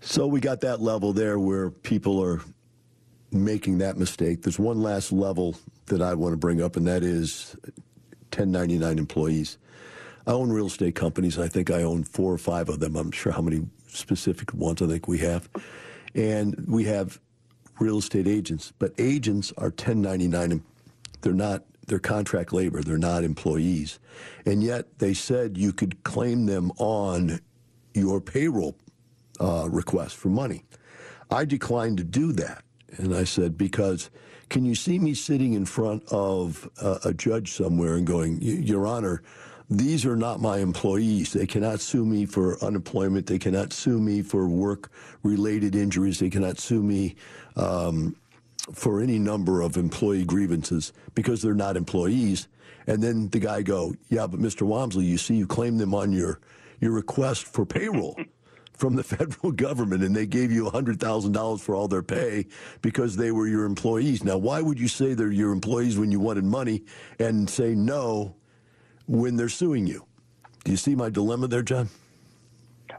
So 0.00 0.26
we 0.26 0.40
got 0.40 0.62
that 0.62 0.80
level 0.80 1.12
there 1.12 1.38
where 1.38 1.70
people 1.70 2.22
are 2.22 2.40
making 3.30 3.78
that 3.78 3.96
mistake. 3.96 4.42
There's 4.42 4.58
one 4.58 4.82
last 4.82 5.12
level 5.12 5.56
that 5.86 6.00
I 6.00 6.14
want 6.14 6.32
to 6.32 6.36
bring 6.36 6.62
up, 6.62 6.76
and 6.76 6.86
that 6.86 7.02
is 7.02 7.56
1099 8.32 8.98
employees. 8.98 9.58
I 10.26 10.32
own 10.32 10.50
real 10.50 10.66
estate 10.66 10.94
companies. 10.94 11.38
I 11.38 11.48
think 11.48 11.70
I 11.70 11.82
own 11.82 12.04
four 12.04 12.32
or 12.32 12.38
five 12.38 12.68
of 12.68 12.80
them. 12.80 12.96
I'm 12.96 13.10
sure 13.10 13.32
how 13.32 13.42
many 13.42 13.66
specific 13.88 14.54
ones 14.54 14.80
I 14.80 14.86
think 14.86 15.08
we 15.08 15.18
have. 15.18 15.48
And 16.14 16.64
we 16.66 16.84
have 16.84 17.20
real 17.78 17.98
estate 17.98 18.26
agents, 18.26 18.72
but 18.78 18.92
agents 18.98 19.52
are 19.56 19.68
1099. 19.68 20.62
They're 21.22 21.32
not, 21.32 21.64
they're 21.90 21.98
contract 21.98 22.52
labor. 22.52 22.82
They're 22.82 22.96
not 22.96 23.24
employees. 23.24 23.98
And 24.46 24.62
yet 24.62 24.98
they 24.98 25.12
said 25.12 25.58
you 25.58 25.72
could 25.72 26.02
claim 26.04 26.46
them 26.46 26.70
on 26.78 27.40
your 27.92 28.20
payroll 28.20 28.76
uh, 29.40 29.68
request 29.68 30.16
for 30.16 30.28
money. 30.28 30.64
I 31.30 31.44
declined 31.44 31.98
to 31.98 32.04
do 32.04 32.32
that. 32.32 32.64
And 32.96 33.14
I 33.14 33.24
said, 33.24 33.58
because 33.58 34.08
can 34.48 34.64
you 34.64 34.74
see 34.74 34.98
me 34.98 35.14
sitting 35.14 35.52
in 35.54 35.64
front 35.64 36.04
of 36.10 36.68
a, 36.80 36.98
a 37.06 37.14
judge 37.14 37.52
somewhere 37.52 37.94
and 37.94 38.06
going, 38.06 38.38
Your 38.40 38.86
Honor, 38.86 39.22
these 39.68 40.04
are 40.04 40.16
not 40.16 40.40
my 40.40 40.58
employees. 40.58 41.32
They 41.32 41.46
cannot 41.46 41.80
sue 41.80 42.04
me 42.04 42.26
for 42.26 42.62
unemployment. 42.62 43.26
They 43.26 43.38
cannot 43.38 43.72
sue 43.72 44.00
me 44.00 44.22
for 44.22 44.48
work 44.48 44.90
related 45.22 45.76
injuries. 45.76 46.18
They 46.18 46.30
cannot 46.30 46.58
sue 46.58 46.82
me 46.82 47.14
um, 47.56 48.16
for 48.72 49.00
any 49.00 49.18
number 49.18 49.60
of 49.60 49.76
employee 49.76 50.24
grievances 50.24 50.92
because 51.14 51.42
they're 51.42 51.54
not 51.54 51.76
employees. 51.76 52.48
And 52.86 53.02
then 53.02 53.28
the 53.28 53.40
guy 53.40 53.62
go, 53.62 53.94
yeah, 54.08 54.26
but 54.26 54.40
Mr. 54.40 54.62
Walmsley, 54.62 55.04
you 55.04 55.18
see, 55.18 55.34
you 55.34 55.46
claim 55.46 55.78
them 55.78 55.94
on 55.94 56.12
your 56.12 56.40
your 56.80 56.92
request 56.92 57.44
for 57.44 57.66
payroll 57.66 58.18
from 58.72 58.96
the 58.96 59.02
federal 59.02 59.52
government, 59.52 60.02
and 60.02 60.16
they 60.16 60.24
gave 60.24 60.50
you 60.50 60.64
$100,000 60.64 61.60
for 61.60 61.74
all 61.74 61.86
their 61.86 62.02
pay 62.02 62.46
because 62.80 63.16
they 63.16 63.30
were 63.30 63.46
your 63.46 63.66
employees. 63.66 64.24
Now, 64.24 64.38
why 64.38 64.62
would 64.62 64.80
you 64.80 64.88
say 64.88 65.12
they're 65.12 65.30
your 65.30 65.52
employees 65.52 65.98
when 65.98 66.10
you 66.10 66.18
wanted 66.18 66.44
money 66.44 66.84
and 67.18 67.48
say 67.48 67.74
no 67.74 68.34
when 69.06 69.36
they're 69.36 69.50
suing 69.50 69.86
you? 69.86 70.06
Do 70.64 70.70
you 70.70 70.78
see 70.78 70.94
my 70.94 71.10
dilemma 71.10 71.48
there, 71.48 71.62
John? 71.62 71.90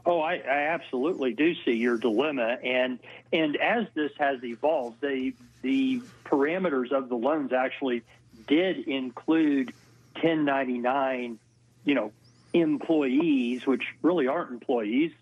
Oh, 0.04 0.20
I, 0.20 0.34
I 0.34 0.68
absolutely 0.74 1.32
do 1.32 1.54
see 1.64 1.72
your 1.72 1.96
dilemma, 1.96 2.58
and 2.62 2.98
and 3.32 3.56
as 3.56 3.86
this 3.94 4.10
has 4.18 4.42
evolved, 4.42 5.00
the 5.00 5.32
the 5.62 6.02
parameters 6.24 6.90
of 6.90 7.08
the 7.08 7.14
loans 7.14 7.52
actually 7.52 8.02
did 8.48 8.88
include 8.88 9.72
1099, 10.14 11.38
you 11.84 11.94
know, 11.94 12.12
employees, 12.52 13.64
which 13.64 13.84
really 14.02 14.26
aren't 14.26 14.50
employees 14.50 15.12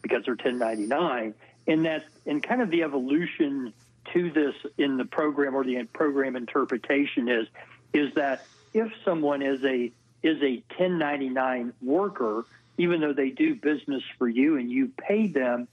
because 0.00 0.24
they're 0.24 0.34
1099, 0.34 1.34
and 1.66 1.84
that 1.84 2.04
and 2.24 2.40
kind 2.40 2.62
of 2.62 2.70
the 2.70 2.84
evolution 2.84 3.72
to 4.12 4.30
this 4.30 4.54
in 4.78 4.96
the 4.96 5.04
program 5.04 5.54
or 5.54 5.64
the 5.64 5.82
program 5.92 6.36
interpretation 6.36 7.28
is 7.28 7.46
is 7.92 8.14
that 8.14 8.46
if 8.72 8.92
someone 9.04 9.42
is 9.42 9.62
a 9.64 9.90
is 10.22 10.36
a 10.42 10.62
1099 10.76 11.72
worker 11.82 12.44
even 12.80 13.02
though 13.02 13.12
they 13.12 13.28
do 13.28 13.54
business 13.54 14.02
for 14.16 14.26
you 14.26 14.56
and 14.56 14.70
you 14.70 14.90
pay 14.96 15.26
them, 15.26 15.68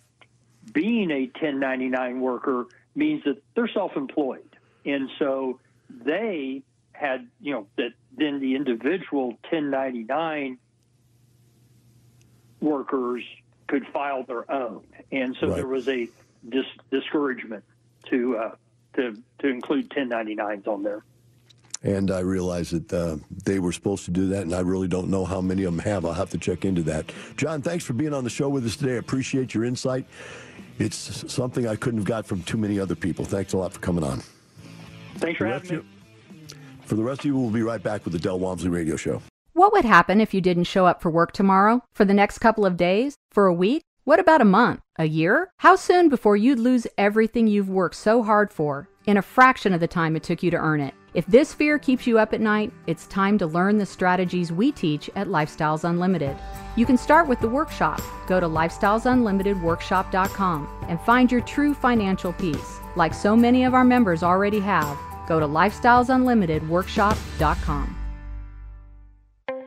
being 0.74 1.10
a 1.10 1.22
1099 1.22 2.20
worker 2.20 2.68
means 2.96 3.24
that 3.24 3.42
they're 3.56 3.70
self-employed. 3.70 4.58
And 4.84 5.10
so 5.18 5.62
they 5.90 6.64
had, 6.92 7.30
you 7.40 7.54
know, 7.54 7.68
that 7.78 7.92
then 8.18 8.42
the 8.42 8.56
individual 8.56 9.28
1099 9.50 10.58
workers 12.60 13.24
could 13.68 13.88
file 13.88 14.24
their 14.24 14.50
own. 14.52 14.84
And 15.10 15.38
so 15.40 15.48
right. 15.48 15.56
there 15.56 15.68
was 15.68 15.88
a 15.88 16.10
dis- 16.50 16.66
discouragement 16.92 17.64
to, 18.10 18.38
uh, 18.38 18.56
to, 18.98 19.16
to 19.40 19.48
include 19.48 19.90
1099s 19.92 20.68
on 20.68 20.84
there. 20.84 21.06
And 21.84 22.12
I 22.12 22.20
realized 22.20 22.72
that 22.72 22.94
uh, 22.94 23.18
they 23.46 23.60
were 23.60 23.72
supposed 23.72 24.06
to 24.06 24.12
do 24.12 24.28
that, 24.30 24.42
and 24.42 24.54
I 24.54 24.62
really 24.62 24.88
don't 24.88 25.10
know 25.10 25.26
how 25.26 25.42
many 25.42 25.64
of 25.64 25.76
them 25.76 25.86
have. 25.86 26.06
I'll 26.06 26.14
have 26.14 26.32
to 26.32 26.38
check 26.38 26.66
into 26.66 26.82
that. 26.84 27.12
John, 27.38 27.62
thanks 27.62 27.86
for 27.86 27.94
being 27.94 28.14
on 28.14 28.24
the 28.24 28.30
show 28.30 28.50
with 28.50 28.66
us 28.66 28.76
today. 28.76 28.94
I 28.94 28.98
appreciate 28.98 29.54
your 29.54 29.64
insight. 29.64 30.06
It's 30.80 31.32
something 31.32 31.68
I 31.68 31.76
couldn't 31.76 32.00
have 32.00 32.08
got 32.08 32.26
from 32.26 32.44
too 32.44 32.58
many 32.58 32.80
other 32.80 32.96
people. 32.96 33.26
Thanks 33.26 33.54
a 33.54 33.58
lot 33.58 33.74
for 33.74 33.80
coming 33.80 34.04
on. 34.04 34.22
Thanks 35.18 35.38
for, 35.38 35.46
for 35.46 35.52
having 35.52 35.78
me. 35.78 35.84
for 36.82 36.96
the 36.96 37.04
rest 37.04 37.22
of 37.22 37.26
you, 37.26 37.38
we'll 37.38 37.50
be 37.50 37.64
right 37.64 37.82
back 37.82 38.04
with 38.06 38.14
the 38.14 38.20
Del 38.20 38.40
Walmsley 38.40 38.70
Radio 38.70 38.96
Show. 38.96 39.22
What 39.54 39.74
would 39.74 39.86
happen 39.86 40.22
if 40.22 40.36
you 40.36 40.42
didn't 40.42 40.66
show 40.66 40.86
up 40.86 41.02
for 41.02 41.10
work 41.10 41.32
tomorrow? 41.32 41.82
For 41.96 42.06
the 42.06 42.14
next 42.14 42.38
couple 42.38 42.66
of 42.66 42.78
days? 42.78 43.16
For 43.32 43.48
a 43.48 43.54
week? 43.54 43.82
What 44.04 44.20
about 44.20 44.40
a 44.40 44.46
month? 44.46 44.82
A 44.98 45.06
year? 45.06 45.50
How 45.58 45.76
soon 45.76 46.10
before 46.10 46.38
you'd 46.38 46.60
lose 46.60 46.86
everything 46.98 47.48
you've 47.48 47.70
worked 47.70 47.96
so 47.96 48.24
hard 48.24 48.54
for 48.54 48.88
in 49.06 49.18
a 49.18 49.22
fraction 49.22 49.74
of 49.74 49.80
the 49.80 49.88
time 49.88 50.16
it 50.16 50.24
took 50.24 50.44
you 50.44 50.52
to 50.52 50.58
earn 50.58 50.80
it? 50.80 50.94
If 51.18 51.26
this 51.26 51.52
fear 51.52 51.80
keeps 51.80 52.06
you 52.06 52.20
up 52.20 52.36
at 52.36 52.42
night, 52.42 52.72
it's 52.86 53.08
time 53.08 53.40
to 53.40 53.48
learn 53.48 53.80
the 53.80 53.88
strategies 53.88 54.52
we 54.52 54.72
teach 54.72 55.10
at 55.16 55.26
Lifestyles 55.26 55.84
Unlimited. 55.84 56.38
You 56.76 56.86
can 56.86 56.96
start 56.96 57.28
with 57.28 57.42
the 57.42 57.50
workshop. 57.50 58.00
Go 58.28 58.40
to 58.40 58.46
lifestylesunlimitedworkshop.com 58.46 60.86
and 60.88 61.02
find 61.02 61.32
your 61.32 61.42
true 61.42 61.74
financial 61.74 62.34
peace. 62.34 62.78
Like 62.96 63.16
so 63.16 63.36
many 63.36 63.64
of 63.64 63.74
our 63.74 63.84
members 63.84 64.22
already 64.22 64.60
have, 64.60 64.96
go 65.28 65.40
to 65.40 65.48
lifestylesunlimitedworkshop.com. 65.48 67.97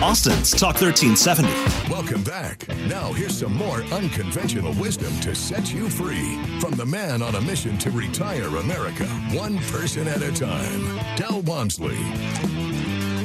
Austin's 0.00 0.52
Talk 0.52 0.80
1370. 0.80 1.48
Welcome 1.92 2.22
back. 2.22 2.68
Now, 2.86 3.12
here's 3.12 3.36
some 3.36 3.52
more 3.52 3.82
unconventional 3.92 4.72
wisdom 4.74 5.12
to 5.20 5.34
set 5.34 5.74
you 5.74 5.90
free 5.90 6.38
from 6.60 6.74
the 6.74 6.86
man 6.86 7.20
on 7.20 7.34
a 7.34 7.40
mission 7.40 7.76
to 7.78 7.90
retire 7.90 8.46
America, 8.46 9.06
one 9.32 9.58
person 9.58 10.06
at 10.06 10.22
a 10.22 10.30
time, 10.32 11.16
Del 11.16 11.40
Walmsley. 11.42 11.98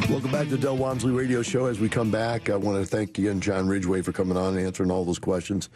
Welcome 0.09 0.31
back 0.31 0.45
to 0.45 0.55
the 0.55 0.57
Del 0.57 0.75
Walmsley 0.75 1.11
Radio 1.11 1.43
Show. 1.43 1.67
As 1.67 1.79
we 1.79 1.89
come 1.89 2.09
back, 2.09 2.49
I 2.49 2.55
want 2.55 2.79
to 2.79 2.85
thank 2.87 3.19
again 3.19 3.39
John 3.39 3.67
Ridgway 3.67 4.01
for 4.01 4.11
coming 4.11 4.35
on 4.35 4.57
and 4.57 4.65
answering 4.65 4.89
all 4.89 5.05
those 5.05 5.19
questions 5.19 5.69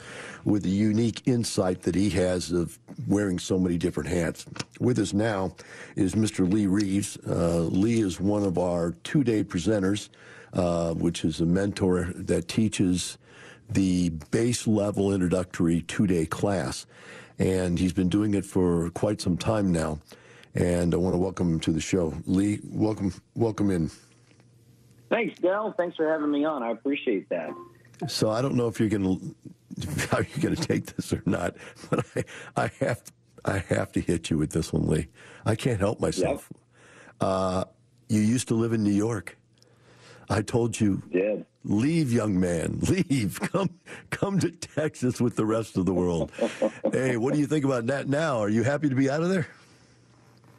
with 0.45 0.63
the 0.63 0.69
unique 0.69 1.21
insight 1.27 1.83
that 1.83 1.93
he 1.93 2.09
has 2.09 2.51
of 2.51 2.79
wearing 3.07 3.37
so 3.37 3.59
many 3.59 3.77
different 3.77 4.09
hats. 4.09 4.47
With 4.79 4.97
us 4.97 5.13
now 5.13 5.55
is 5.95 6.15
Mr. 6.15 6.51
Lee 6.51 6.65
Reeves. 6.65 7.17
Uh, 7.17 7.59
Lee 7.59 8.01
is 8.01 8.19
one 8.19 8.43
of 8.43 8.57
our 8.57 8.93
two 9.03 9.23
day 9.23 9.43
presenters 9.43 10.09
uh, 10.57 10.93
which 10.93 11.23
is 11.23 11.39
a 11.39 11.45
mentor 11.45 12.11
that 12.15 12.47
teaches 12.47 13.17
the 13.69 14.09
base 14.31 14.65
level 14.65 15.13
introductory 15.13 15.81
two 15.83 16.07
day 16.07 16.25
class. 16.25 16.85
And 17.39 17.77
he's 17.77 17.93
been 17.93 18.09
doing 18.09 18.33
it 18.33 18.45
for 18.45 18.89
quite 18.91 19.21
some 19.21 19.37
time 19.37 19.71
now. 19.71 19.99
And 20.55 20.93
I 20.93 20.97
want 20.97 21.13
to 21.13 21.19
welcome 21.19 21.53
him 21.53 21.59
to 21.61 21.71
the 21.71 21.79
show. 21.79 22.13
Lee, 22.25 22.59
welcome, 22.63 23.13
welcome 23.35 23.69
in. 23.69 23.91
Thanks, 25.09 25.39
Del. 25.39 25.73
Thanks 25.73 25.95
for 25.95 26.09
having 26.09 26.31
me 26.31 26.43
on. 26.45 26.63
I 26.63 26.71
appreciate 26.71 27.29
that. 27.29 27.51
So 28.07 28.31
I 28.31 28.41
don't 28.41 28.55
know 28.55 28.67
if 28.67 28.79
you're 28.79 28.89
going 28.89 29.35
to 29.79 30.07
how 30.09 30.17
you're 30.17 30.41
going 30.41 30.55
to 30.55 30.67
take 30.67 30.87
this 30.95 31.13
or 31.13 31.21
not, 31.27 31.55
but 31.89 32.05
I, 32.15 32.23
I 32.63 32.71
have 32.79 33.03
I 33.45 33.59
have 33.69 33.91
to 33.93 34.01
hit 34.01 34.29
you 34.31 34.37
with 34.37 34.49
this 34.49 34.73
one, 34.73 34.87
Lee. 34.87 35.07
I 35.45 35.55
can't 35.55 35.79
help 35.79 36.01
myself. 36.01 36.49
Yep. 36.51 36.61
Uh, 37.21 37.63
you 38.09 38.19
used 38.19 38.47
to 38.47 38.55
live 38.55 38.73
in 38.73 38.83
New 38.83 38.91
York. 38.91 39.37
I 40.29 40.41
told 40.41 40.79
you, 40.79 41.01
Did. 41.11 41.45
leave, 41.63 42.11
young 42.11 42.39
man, 42.39 42.79
leave. 42.89 43.39
Come, 43.39 43.69
come 44.09 44.39
to 44.39 44.51
Texas 44.51 45.21
with 45.21 45.35
the 45.35 45.45
rest 45.45 45.77
of 45.77 45.85
the 45.85 45.93
world. 45.93 46.31
hey, 46.91 47.17
what 47.17 47.33
do 47.33 47.39
you 47.39 47.47
think 47.47 47.65
about 47.65 47.87
that 47.87 48.07
now? 48.07 48.39
Are 48.39 48.49
you 48.49 48.63
happy 48.63 48.89
to 48.89 48.95
be 48.95 49.09
out 49.09 49.23
of 49.23 49.29
there? 49.29 49.47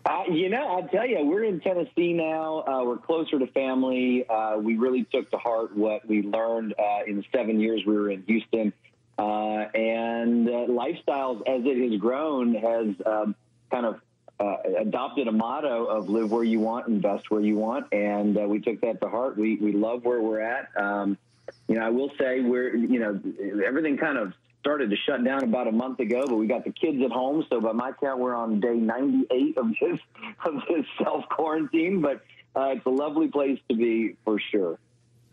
Uh, 0.06 0.22
you 0.30 0.48
know, 0.48 0.66
I'll 0.66 0.88
tell 0.88 1.06
you, 1.06 1.22
we're 1.26 1.44
in 1.44 1.60
Tennessee 1.60 2.14
now. 2.14 2.64
Uh, 2.66 2.82
we're 2.84 2.96
closer 2.96 3.38
to 3.38 3.46
family. 3.48 4.24
Uh, 4.26 4.56
we 4.56 4.76
really 4.76 5.04
took 5.12 5.30
to 5.32 5.36
heart 5.36 5.76
what 5.76 6.06
we 6.08 6.22
learned 6.22 6.74
uh, 6.78 7.00
in 7.06 7.16
the 7.16 7.24
seven 7.34 7.60
years 7.60 7.82
we 7.86 7.94
were 7.94 8.10
in 8.10 8.22
Houston. 8.22 8.72
Uh, 9.18 9.66
and 9.74 10.48
uh, 10.48 10.52
lifestyles, 10.68 11.40
as 11.46 11.62
it 11.66 11.90
has 11.90 12.00
grown, 12.00 12.54
has 12.54 12.94
um, 13.04 13.34
kind 13.70 13.84
of 13.84 14.00
uh, 14.40 14.56
adopted 14.78 15.28
a 15.28 15.32
motto 15.32 15.86
of 15.86 16.08
live 16.08 16.30
where 16.30 16.44
you 16.44 16.60
want, 16.60 16.86
invest 16.88 17.30
where 17.30 17.40
you 17.40 17.56
want, 17.56 17.92
and 17.92 18.38
uh, 18.38 18.42
we 18.42 18.60
took 18.60 18.80
that 18.80 19.00
to 19.00 19.08
heart. 19.08 19.36
We 19.36 19.56
we 19.56 19.72
love 19.72 20.04
where 20.04 20.20
we're 20.20 20.40
at. 20.40 20.68
Um, 20.76 21.18
you 21.66 21.76
know, 21.76 21.82
I 21.82 21.90
will 21.90 22.10
say 22.18 22.40
we're 22.40 22.74
you 22.76 23.00
know 23.00 23.20
everything 23.66 23.96
kind 23.96 24.18
of 24.18 24.32
started 24.60 24.90
to 24.90 24.96
shut 24.96 25.24
down 25.24 25.44
about 25.44 25.66
a 25.66 25.72
month 25.72 25.98
ago, 26.00 26.24
but 26.26 26.36
we 26.36 26.46
got 26.46 26.64
the 26.64 26.72
kids 26.72 27.02
at 27.02 27.10
home, 27.10 27.44
so 27.48 27.60
by 27.60 27.72
my 27.72 27.92
count, 27.92 28.20
we're 28.20 28.34
on 28.34 28.60
day 28.60 28.74
98 28.74 29.56
of 29.56 29.70
this 29.80 29.98
of 30.44 30.54
this 30.68 30.86
self 31.02 31.28
quarantine. 31.28 32.00
But 32.00 32.22
uh, 32.54 32.74
it's 32.76 32.86
a 32.86 32.90
lovely 32.90 33.28
place 33.28 33.58
to 33.68 33.76
be 33.76 34.16
for 34.24 34.38
sure. 34.38 34.78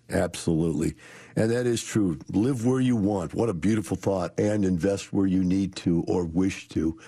Absolutely. 0.10 0.96
And 1.36 1.50
that 1.52 1.66
is 1.66 1.84
true. 1.84 2.20
Live 2.32 2.66
where 2.66 2.80
you 2.80 2.96
want. 2.96 3.34
What 3.34 3.50
a 3.50 3.54
beautiful 3.54 3.98
thought. 3.98 4.40
And 4.40 4.64
invest 4.64 5.12
where 5.12 5.26
you 5.26 5.44
need 5.44 5.76
to 5.78 6.04
or 6.08 6.26
wish 6.26 6.68
to 6.70 7.00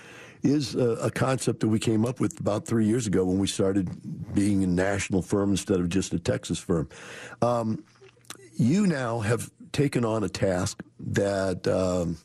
is 0.42 0.74
a, 0.74 0.90
a, 0.96 1.10
concept 1.10 1.60
that 1.60 1.68
we 1.68 1.78
came 1.78 2.06
up 2.06 2.20
with 2.20 2.38
about 2.40 2.66
three 2.66 2.86
years 2.86 3.06
ago 3.06 3.24
when 3.24 3.38
we 3.38 3.46
started 3.46 3.88
being 4.34 4.62
a 4.62 4.66
national 4.66 5.22
firm 5.22 5.50
instead 5.50 5.80
of 5.80 5.88
just 5.88 6.12
a 6.12 6.18
Texas 6.18 6.58
firm. 6.58 6.88
Um, 7.42 7.84
you 8.56 8.86
now 8.86 9.20
have 9.20 9.50
taken 9.72 10.04
on 10.04 10.24
a 10.24 10.28
task 10.28 10.82
that 11.00 11.66
um, 11.66 12.18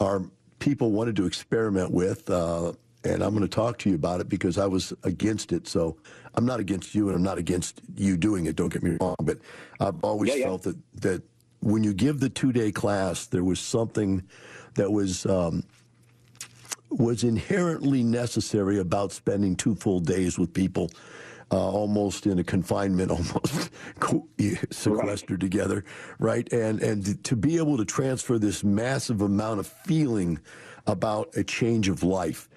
our 0.00 0.22
people 0.58 0.92
wanted 0.92 1.16
to 1.16 1.26
experiment 1.26 1.90
with. 1.90 2.28
Uh, 2.30 2.72
and 3.04 3.22
I'm 3.22 3.30
going 3.30 3.42
to 3.42 3.48
talk 3.48 3.78
to 3.78 3.88
you 3.88 3.94
about 3.94 4.20
it 4.20 4.28
because 4.28 4.58
I 4.58 4.66
was 4.66 4.92
against 5.04 5.52
it. 5.52 5.66
So 5.66 5.96
I'm 6.34 6.44
not 6.44 6.60
against 6.60 6.94
you, 6.94 7.08
and 7.08 7.16
I'm 7.16 7.22
not 7.22 7.38
against 7.38 7.80
you 7.96 8.16
doing 8.16 8.46
it. 8.46 8.56
Don't 8.56 8.72
get 8.72 8.82
me 8.82 8.96
wrong, 9.00 9.16
but 9.22 9.38
I've 9.80 10.02
always 10.04 10.36
yeah, 10.36 10.44
felt 10.44 10.62
that 10.62 10.76
that 10.96 11.22
when 11.60 11.82
you 11.82 11.92
give 11.92 12.20
the 12.20 12.28
two 12.28 12.52
day 12.52 12.70
class, 12.72 13.26
there 13.26 13.44
was 13.44 13.58
something 13.58 14.22
that 14.74 14.90
was 14.90 15.26
um, 15.26 15.64
was 16.90 17.24
inherently 17.24 18.02
necessary 18.02 18.78
about 18.78 19.12
spending 19.12 19.56
two 19.56 19.74
full 19.74 20.00
days 20.00 20.38
with 20.38 20.52
people. 20.52 20.90
Uh, 21.52 21.56
almost 21.56 22.28
in 22.28 22.38
a 22.38 22.44
confinement, 22.44 23.10
almost 23.10 23.70
sequestered 24.70 25.30
right. 25.30 25.40
together, 25.40 25.84
right? 26.20 26.52
And 26.52 26.80
and 26.80 27.24
to 27.24 27.34
be 27.34 27.56
able 27.56 27.76
to 27.76 27.84
transfer 27.84 28.38
this 28.38 28.62
massive 28.62 29.20
amount 29.20 29.58
of 29.58 29.66
feeling 29.66 30.38
about 30.86 31.36
a 31.36 31.42
change 31.42 31.88
of 31.88 32.04
life. 32.04 32.48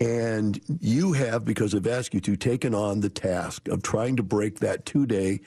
And 0.00 0.60
you 0.80 1.12
have, 1.12 1.44
because 1.44 1.74
I've 1.74 1.86
asked 1.86 2.12
you 2.12 2.20
to, 2.20 2.36
taken 2.36 2.74
on 2.74 3.00
the 3.00 3.08
task 3.08 3.68
of 3.68 3.82
trying 3.82 4.16
to 4.16 4.22
break 4.22 4.58
that 4.58 4.84
two 4.84 5.06
day 5.06 5.40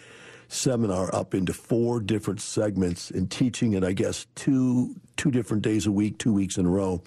seminar 0.48 1.14
up 1.14 1.34
into 1.34 1.54
four 1.54 2.00
different 2.00 2.40
segments 2.40 3.12
and 3.12 3.30
teaching 3.30 3.74
it, 3.74 3.84
I 3.84 3.94
guess, 3.94 4.28
two 4.36 4.96
two 5.18 5.32
different 5.32 5.64
days 5.64 5.86
a 5.86 5.92
week, 5.92 6.18
two 6.18 6.34
weeks 6.34 6.58
in 6.58 6.66
a 6.66 6.70
row. 6.70 7.02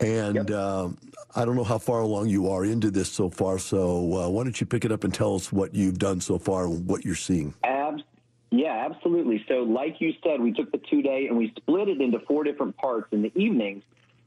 And 0.00 0.36
yep. 0.36 0.50
uh, 0.50 0.88
I 1.34 1.44
don't 1.44 1.56
know 1.56 1.64
how 1.64 1.78
far 1.78 2.00
along 2.00 2.28
you 2.28 2.50
are 2.50 2.64
into 2.64 2.90
this 2.90 3.10
so 3.10 3.30
far. 3.30 3.58
So 3.58 4.14
uh, 4.14 4.28
why 4.28 4.44
don't 4.44 4.60
you 4.60 4.66
pick 4.66 4.84
it 4.84 4.92
up 4.92 5.04
and 5.04 5.12
tell 5.12 5.34
us 5.34 5.52
what 5.52 5.74
you've 5.74 5.98
done 5.98 6.20
so 6.20 6.38
far 6.38 6.64
and 6.64 6.86
what 6.86 7.04
you're 7.04 7.14
seeing? 7.14 7.54
Abs- 7.64 8.02
yeah, 8.50 8.86
absolutely. 8.90 9.44
So, 9.46 9.62
like 9.62 10.00
you 10.00 10.14
said, 10.24 10.40
we 10.40 10.52
took 10.52 10.72
the 10.72 10.80
two 10.90 11.02
day 11.02 11.26
and 11.26 11.36
we 11.36 11.52
split 11.56 11.88
it 11.88 12.00
into 12.00 12.18
four 12.20 12.44
different 12.44 12.76
parts 12.76 13.08
in 13.12 13.22
the 13.22 13.32
evenings 13.34 13.82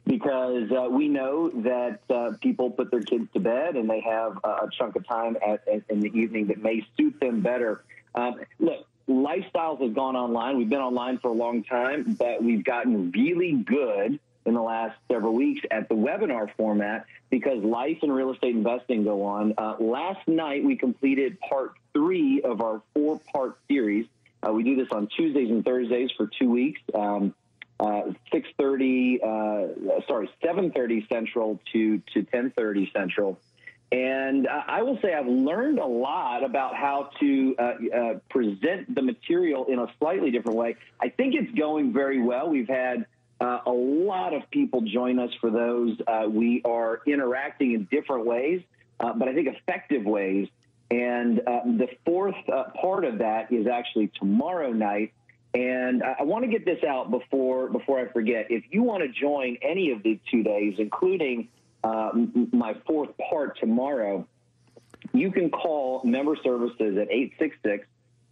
because 0.05 0.71
uh, 0.71 0.89
we 0.89 1.07
know 1.07 1.49
that 1.49 1.99
uh, 2.09 2.31
people 2.41 2.69
put 2.69 2.91
their 2.91 3.01
kids 3.01 3.27
to 3.33 3.39
bed 3.39 3.75
and 3.75 3.89
they 3.89 4.01
have 4.01 4.37
a 4.43 4.67
chunk 4.77 4.95
of 4.95 5.07
time 5.07 5.37
at, 5.45 5.67
at, 5.67 5.83
in 5.89 6.01
the 6.01 6.09
evening 6.09 6.47
that 6.47 6.61
may 6.61 6.85
suit 6.97 7.19
them 7.19 7.41
better. 7.41 7.83
Um, 8.13 8.41
look, 8.59 8.85
lifestyles 9.07 9.81
have 9.81 9.93
gone 9.93 10.15
online. 10.15 10.57
We've 10.57 10.69
been 10.69 10.79
online 10.79 11.17
for 11.19 11.29
a 11.29 11.33
long 11.33 11.63
time, 11.63 12.15
but 12.17 12.43
we've 12.43 12.63
gotten 12.63 13.11
really 13.11 13.53
good 13.53 14.19
in 14.45 14.53
the 14.53 14.61
last 14.61 14.97
several 15.11 15.33
weeks 15.33 15.61
at 15.69 15.87
the 15.89 15.95
webinar 15.95 16.49
format 16.57 17.05
because 17.29 17.63
life 17.63 17.97
and 18.01 18.13
real 18.13 18.31
estate 18.31 18.55
investing 18.55 19.03
go 19.03 19.23
on. 19.23 19.53
Uh, 19.57 19.75
last 19.79 20.27
night 20.27 20.63
we 20.63 20.75
completed 20.75 21.39
part 21.39 21.73
three 21.93 22.41
of 22.41 22.61
our 22.61 22.81
four 22.93 23.19
part 23.31 23.57
series. 23.67 24.05
Uh, 24.45 24.51
we 24.51 24.63
do 24.63 24.75
this 24.75 24.87
on 24.91 25.07
Tuesdays 25.15 25.49
and 25.49 25.63
Thursdays 25.63 26.09
for 26.17 26.27
two 26.39 26.49
weeks. 26.49 26.81
Um, 26.93 27.33
uh, 27.79 28.13
6.30, 28.31 29.23
uh, 29.23 30.07
sorry, 30.07 30.29
7.30 30.43 31.09
Central 31.09 31.59
to, 31.73 31.97
to 32.13 32.21
10.30 32.23 32.93
Central. 32.93 33.39
And 33.91 34.47
I 34.47 34.83
will 34.83 34.97
say 35.01 35.13
I've 35.13 35.27
learned 35.27 35.77
a 35.77 35.85
lot 35.85 36.45
about 36.45 36.75
how 36.75 37.09
to 37.19 37.55
uh, 37.59 37.63
uh, 37.63 38.19
present 38.29 38.95
the 38.95 39.01
material 39.01 39.65
in 39.65 39.79
a 39.79 39.87
slightly 39.99 40.31
different 40.31 40.57
way. 40.57 40.77
I 41.01 41.09
think 41.09 41.35
it's 41.35 41.51
going 41.59 41.91
very 41.91 42.21
well. 42.21 42.49
We've 42.49 42.69
had 42.69 43.05
uh, 43.41 43.59
a 43.65 43.71
lot 43.71 44.35
of 44.35 44.49
people 44.51 44.81
join 44.81 45.17
us 45.17 45.31
for 45.41 45.49
those. 45.49 45.97
Uh, 46.05 46.27
we 46.29 46.61
are 46.63 47.01
interacting 47.07 47.73
in 47.73 47.87
different 47.89 48.25
ways, 48.25 48.61
uh, 48.99 49.13
but 49.13 49.27
I 49.27 49.33
think 49.33 49.47
effective 49.47 50.05
ways. 50.05 50.47
And 50.91 51.39
uh, 51.39 51.61
the 51.65 51.87
fourth 52.05 52.35
uh, 52.53 52.65
part 52.79 53.03
of 53.03 53.17
that 53.17 53.51
is 53.51 53.65
actually 53.65 54.11
tomorrow 54.19 54.71
night. 54.71 55.13
And 55.55 56.03
I, 56.03 56.17
I 56.19 56.23
want 56.23 56.45
to 56.45 56.51
get 56.51 56.65
this 56.65 56.83
out 56.83 57.09
before 57.09 57.67
before 57.69 57.99
I 57.99 58.11
forget. 58.11 58.47
If 58.51 58.65
you 58.69 58.83
want 58.83 59.01
to 59.01 59.09
join 59.09 59.57
any 59.63 59.91
of 59.91 60.03
these 60.03 60.19
two 60.29 60.43
days, 60.43 60.75
including 60.77 61.49
uh, 61.83 62.11
my 62.51 62.75
fourth 62.85 63.09
part 63.29 63.57
tomorrow, 63.57 64.27
you 65.13 65.31
can 65.31 65.49
call 65.49 66.01
member 66.03 66.35
services 66.43 66.97
at 66.97 67.09
866 67.09 67.87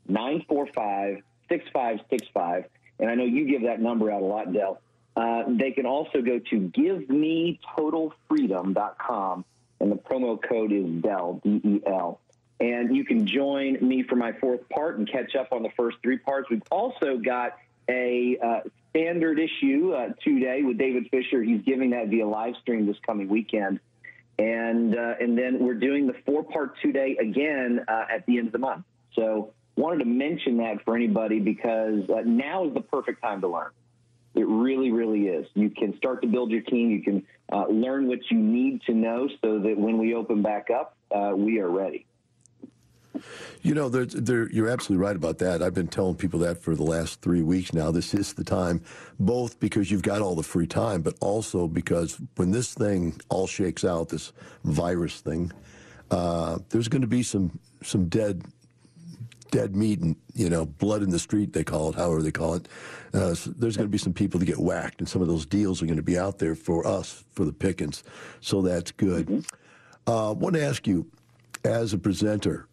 945 0.08 1.24
6565. 1.50 2.66
And 3.00 3.10
I 3.10 3.16
know 3.16 3.24
you 3.24 3.48
give 3.48 3.64
that 3.64 3.82
number 3.82 4.12
out 4.12 4.22
a 4.22 4.26
lot, 4.26 4.54
Del. 4.54 4.80
Uh, 5.20 5.44
they 5.50 5.72
can 5.72 5.86
also 5.86 6.22
go 6.22 6.40
to 6.40 6.70
givemetotalfreedom.com, 6.70 9.46
and 9.82 9.92
the 9.92 9.98
promo 9.98 10.42
code 10.42 10.72
is 10.72 10.86
DEL, 11.02 11.42
D 11.44 11.60
E 11.62 11.82
L. 11.86 12.22
and 12.62 12.96
you 12.96 13.04
can 13.04 13.28
join 13.28 13.86
me 13.86 14.04
for 14.04 14.16
my 14.16 14.32
fourth 14.32 14.70
part 14.70 14.98
and 14.98 15.12
catch 15.12 15.36
up 15.36 15.52
on 15.52 15.62
the 15.62 15.72
first 15.76 15.98
three 16.02 16.20
parts. 16.20 16.50
We've 16.50 16.64
also 16.72 17.18
got 17.18 17.58
a 17.90 18.38
uh, 18.42 18.62
standard 18.92 19.40
issue 19.40 19.92
uh, 19.92 20.14
today 20.24 20.64
with 20.64 20.78
David 20.78 21.10
Fisher. 21.12 21.44
He's 21.44 21.64
giving 21.64 21.90
that 21.90 22.08
via 22.08 22.26
live 22.26 22.56
stream 22.62 22.86
this 22.86 22.96
coming 23.06 23.28
weekend. 23.28 23.82
And, 24.38 24.98
uh, 24.98 25.16
and 25.20 25.38
then 25.38 25.60
we're 25.60 25.74
doing 25.74 26.08
the 26.08 26.16
four 26.26 26.46
part 26.46 26.80
today 26.82 27.18
again 27.20 27.82
uh, 27.90 28.06
at 28.10 28.26
the 28.26 28.38
end 28.38 28.48
of 28.48 28.54
the 28.54 28.60
month. 28.60 28.86
So 29.16 29.52
wanted 29.76 30.00
to 30.00 30.06
mention 30.06 30.56
that 30.58 30.84
for 30.86 30.96
anybody 30.96 31.40
because 31.40 32.04
now 32.26 32.68
is 32.68 32.74
the 32.74 32.80
perfect 32.80 33.22
time 33.22 33.42
to 33.42 33.50
learn. 33.50 33.72
It 34.40 34.48
really, 34.48 34.90
really 34.90 35.28
is. 35.28 35.46
You 35.54 35.70
can 35.70 35.98
start 35.98 36.22
to 36.22 36.28
build 36.28 36.50
your 36.50 36.62
team. 36.62 36.92
You 36.92 37.04
can 37.04 37.24
uh, 37.52 37.68
learn 37.68 38.08
what 38.08 38.20
you 38.32 38.38
need 38.38 38.82
to 38.84 38.94
know 38.94 39.28
so 39.42 39.60
that 39.60 39.78
when 39.78 39.98
we 39.98 40.16
open 40.16 40.42
back 40.42 40.70
up, 40.70 40.96
uh, 41.14 41.34
we 41.36 41.60
are 41.60 41.70
ready. 41.70 42.06
You 43.64 43.74
know, 43.74 43.90
they're, 43.90 44.06
they're, 44.06 44.50
you're 44.50 44.70
absolutely 44.70 45.06
right 45.06 45.16
about 45.18 45.40
that. 45.40 45.62
I've 45.62 45.74
been 45.74 45.90
telling 45.90 46.16
people 46.16 46.40
that 46.40 46.64
for 46.64 46.74
the 46.74 46.84
last 46.84 47.20
three 47.22 47.42
weeks 47.42 47.74
now. 47.74 47.92
This 47.92 48.14
is 48.14 48.32
the 48.32 48.46
time, 48.46 48.82
both 49.20 49.60
because 49.60 49.92
you've 49.92 50.04
got 50.04 50.22
all 50.22 50.36
the 50.36 50.44
free 50.44 50.68
time, 50.68 51.02
but 51.02 51.16
also 51.20 51.68
because 51.68 52.18
when 52.38 52.52
this 52.52 52.74
thing 52.74 53.20
all 53.28 53.46
shakes 53.46 53.84
out, 53.84 54.08
this 54.08 54.32
virus 54.64 55.20
thing, 55.20 55.52
uh, 56.12 56.60
there's 56.70 56.88
going 56.88 57.02
to 57.02 57.08
be 57.08 57.24
some 57.24 57.60
some 57.84 58.08
dead 58.08 58.44
dead 59.52 59.76
meat 59.76 60.00
and 60.00 60.16
you 60.34 60.50
know 60.50 60.66
blood 60.66 61.02
in 61.02 61.10
the 61.10 61.20
street 61.20 61.54
they 61.54 61.64
call 61.64 61.90
it 61.90 61.96
however 61.96 62.22
they 62.22 62.32
call 62.32 62.54
it 62.54 62.68
uh, 63.14 63.34
so 63.34 63.50
there's 63.52 63.76
going 63.76 63.88
to 63.88 63.92
be 63.92 63.98
some 63.98 64.14
people 64.14 64.40
to 64.40 64.46
get 64.46 64.60
whacked 64.60 65.00
and 65.00 65.10
some 65.10 65.22
of 65.22 65.28
those 65.28 65.46
deals 65.46 65.82
are 65.82 65.86
going 65.86 65.98
to 65.98 66.04
be 66.04 66.18
out 66.18 66.38
there 66.40 66.56
for 66.56 66.86
us 66.86 67.26
for 67.32 67.46
the 67.46 67.54
pickings. 67.54 68.04
So 68.42 68.62
that's 68.62 68.92
good. 68.92 69.28
Mm-hmm. 69.28 70.12
uh, 70.12 70.30
i 70.30 70.34
want 70.34 70.56
to 70.56 70.64
ask 70.64 70.86
you 70.88 71.08
as 71.66 71.94
a 71.94 71.98
presenter 71.98 72.68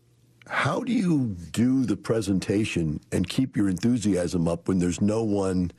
how 0.48 0.80
do 0.80 0.92
you 0.92 1.34
do 1.50 1.84
the 1.84 1.96
presentation 1.96 3.00
and 3.10 3.28
keep 3.28 3.56
your 3.56 3.68
enthusiasm 3.68 4.46
up 4.46 4.68
when 4.68 4.78
there's 4.78 5.00
no 5.00 5.24
one 5.24 5.72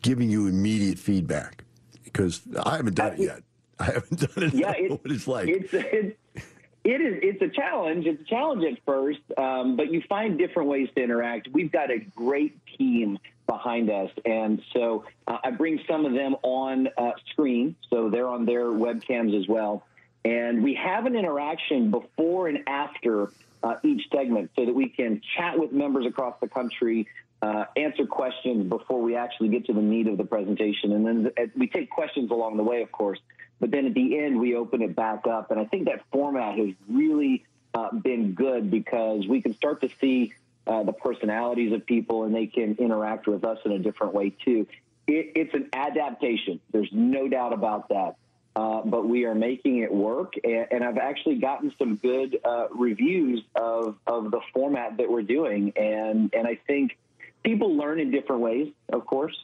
giving 0.00 0.30
you 0.30 0.46
immediate 0.46 0.98
feedback? 0.98 1.64
Because 2.04 2.40
i 2.64 2.76
haven't 2.76 2.94
done 2.94 3.12
it 3.14 3.20
yet. 3.20 3.42
I 3.78 3.84
haven't 3.84 4.20
done 4.20 4.44
it. 4.44 4.54
Yeah 4.54 4.72
it, 4.72 4.90
what 4.90 5.00
it's 5.04 5.28
like. 5.28 5.48
it's, 5.48 5.72
it's 5.72 6.16
it 6.82 7.00
is. 7.00 7.18
It's 7.22 7.42
a 7.42 7.48
challenge. 7.48 8.06
It's 8.06 8.22
a 8.22 8.24
challenge 8.24 8.64
at 8.64 8.82
first, 8.86 9.20
um, 9.36 9.76
but 9.76 9.92
you 9.92 10.02
find 10.08 10.38
different 10.38 10.68
ways 10.68 10.88
to 10.94 11.02
interact. 11.02 11.48
We've 11.52 11.70
got 11.70 11.90
a 11.90 11.98
great 11.98 12.58
team 12.78 13.18
behind 13.46 13.90
us, 13.90 14.10
and 14.24 14.62
so 14.72 15.04
uh, 15.26 15.38
I 15.44 15.50
bring 15.50 15.80
some 15.88 16.06
of 16.06 16.14
them 16.14 16.36
on 16.42 16.88
uh, 16.96 17.10
screen, 17.30 17.76
so 17.90 18.08
they're 18.08 18.28
on 18.28 18.46
their 18.46 18.66
webcams 18.66 19.38
as 19.38 19.46
well. 19.46 19.84
And 20.24 20.62
we 20.62 20.74
have 20.74 21.06
an 21.06 21.16
interaction 21.16 21.90
before 21.90 22.48
and 22.48 22.60
after 22.66 23.30
uh, 23.62 23.74
each 23.82 24.02
segment, 24.14 24.50
so 24.56 24.64
that 24.64 24.74
we 24.74 24.88
can 24.88 25.20
chat 25.36 25.58
with 25.58 25.72
members 25.72 26.06
across 26.06 26.36
the 26.40 26.48
country, 26.48 27.08
uh, 27.42 27.64
answer 27.76 28.06
questions 28.06 28.68
before 28.68 29.02
we 29.02 29.16
actually 29.16 29.48
get 29.48 29.66
to 29.66 29.72
the 29.74 29.82
meat 29.82 30.06
of 30.06 30.16
the 30.16 30.24
presentation, 30.24 30.92
and 30.92 31.06
then 31.06 31.32
uh, 31.38 31.42
we 31.56 31.66
take 31.68 31.90
questions 31.90 32.30
along 32.30 32.56
the 32.56 32.62
way, 32.62 32.80
of 32.80 32.90
course. 32.90 33.18
But 33.60 33.70
then 33.70 33.86
at 33.86 33.94
the 33.94 34.18
end, 34.18 34.40
we 34.40 34.56
open 34.56 34.82
it 34.82 34.96
back 34.96 35.26
up. 35.26 35.50
And 35.50 35.60
I 35.60 35.66
think 35.66 35.84
that 35.84 36.02
format 36.10 36.58
has 36.58 36.70
really 36.88 37.44
uh, 37.74 37.92
been 37.92 38.32
good 38.32 38.70
because 38.70 39.26
we 39.28 39.42
can 39.42 39.54
start 39.54 39.82
to 39.82 39.90
see 40.00 40.32
uh, 40.66 40.82
the 40.82 40.92
personalities 40.92 41.72
of 41.72 41.84
people 41.86 42.24
and 42.24 42.34
they 42.34 42.46
can 42.46 42.76
interact 42.76 43.26
with 43.26 43.44
us 43.44 43.58
in 43.64 43.72
a 43.72 43.78
different 43.78 44.14
way 44.14 44.30
too. 44.30 44.66
It, 45.06 45.32
it's 45.36 45.54
an 45.54 45.68
adaptation. 45.72 46.60
There's 46.72 46.90
no 46.92 47.28
doubt 47.28 47.52
about 47.52 47.90
that. 47.90 48.16
Uh, 48.56 48.82
but 48.84 49.08
we 49.08 49.26
are 49.26 49.34
making 49.34 49.78
it 49.78 49.94
work, 49.94 50.34
and, 50.42 50.66
and 50.72 50.84
I've 50.84 50.98
actually 50.98 51.36
gotten 51.36 51.72
some 51.78 51.94
good 51.96 52.36
uh, 52.44 52.66
reviews 52.72 53.44
of, 53.54 53.96
of 54.08 54.32
the 54.32 54.40
format 54.52 54.96
that 54.96 55.08
we're 55.08 55.22
doing, 55.22 55.72
and 55.76 56.34
and 56.34 56.48
I 56.48 56.58
think 56.66 56.98
people 57.44 57.76
learn 57.76 58.00
in 58.00 58.10
different 58.10 58.42
ways, 58.42 58.72
of 58.92 59.06
course. 59.06 59.36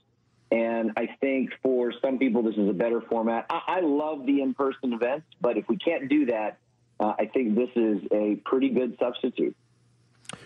And 0.51 0.93
I 0.97 1.09
think 1.21 1.51
for 1.63 1.93
some 2.01 2.19
people, 2.19 2.43
this 2.43 2.55
is 2.57 2.69
a 2.69 2.73
better 2.73 3.01
format. 3.01 3.47
I, 3.51 3.79
I 3.79 3.81
love 3.81 4.27
the 4.27 4.43
in 4.43 4.55
person 4.55 4.93
events, 4.93 5.27
but 5.41 5.57
if 5.57 5.69
we 5.69 5.77
can't 5.77 6.09
do 6.09 6.27
that, 6.27 6.59
uh, 7.01 7.15
I 7.19 7.27
think 7.27 7.57
this 7.57 7.71
is 7.75 7.99
a 8.13 8.37
pretty 8.45 8.71
good 8.71 8.97
substitute. 9.01 9.57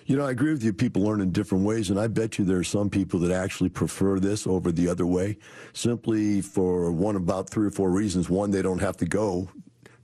You 0.06 0.16
know, 0.16 0.26
I 0.26 0.30
agree 0.30 0.52
with 0.52 0.62
you. 0.62 0.72
People 0.72 1.02
learn 1.02 1.20
in 1.20 1.32
different 1.32 1.64
ways, 1.64 1.90
and 1.90 1.98
I 1.98 2.06
bet 2.06 2.38
you 2.38 2.44
there 2.44 2.58
are 2.58 2.64
some 2.64 2.90
people 2.90 3.20
that 3.20 3.30
actually 3.30 3.70
prefer 3.70 4.18
this 4.18 4.46
over 4.46 4.72
the 4.72 4.88
other 4.88 5.06
way, 5.06 5.38
simply 5.72 6.40
for 6.40 6.90
one 6.90 7.16
about 7.16 7.48
three 7.48 7.66
or 7.66 7.70
four 7.70 7.90
reasons. 7.90 8.28
One, 8.28 8.50
they 8.50 8.62
don't 8.62 8.80
have 8.80 8.96
to 8.98 9.06
go 9.06 9.48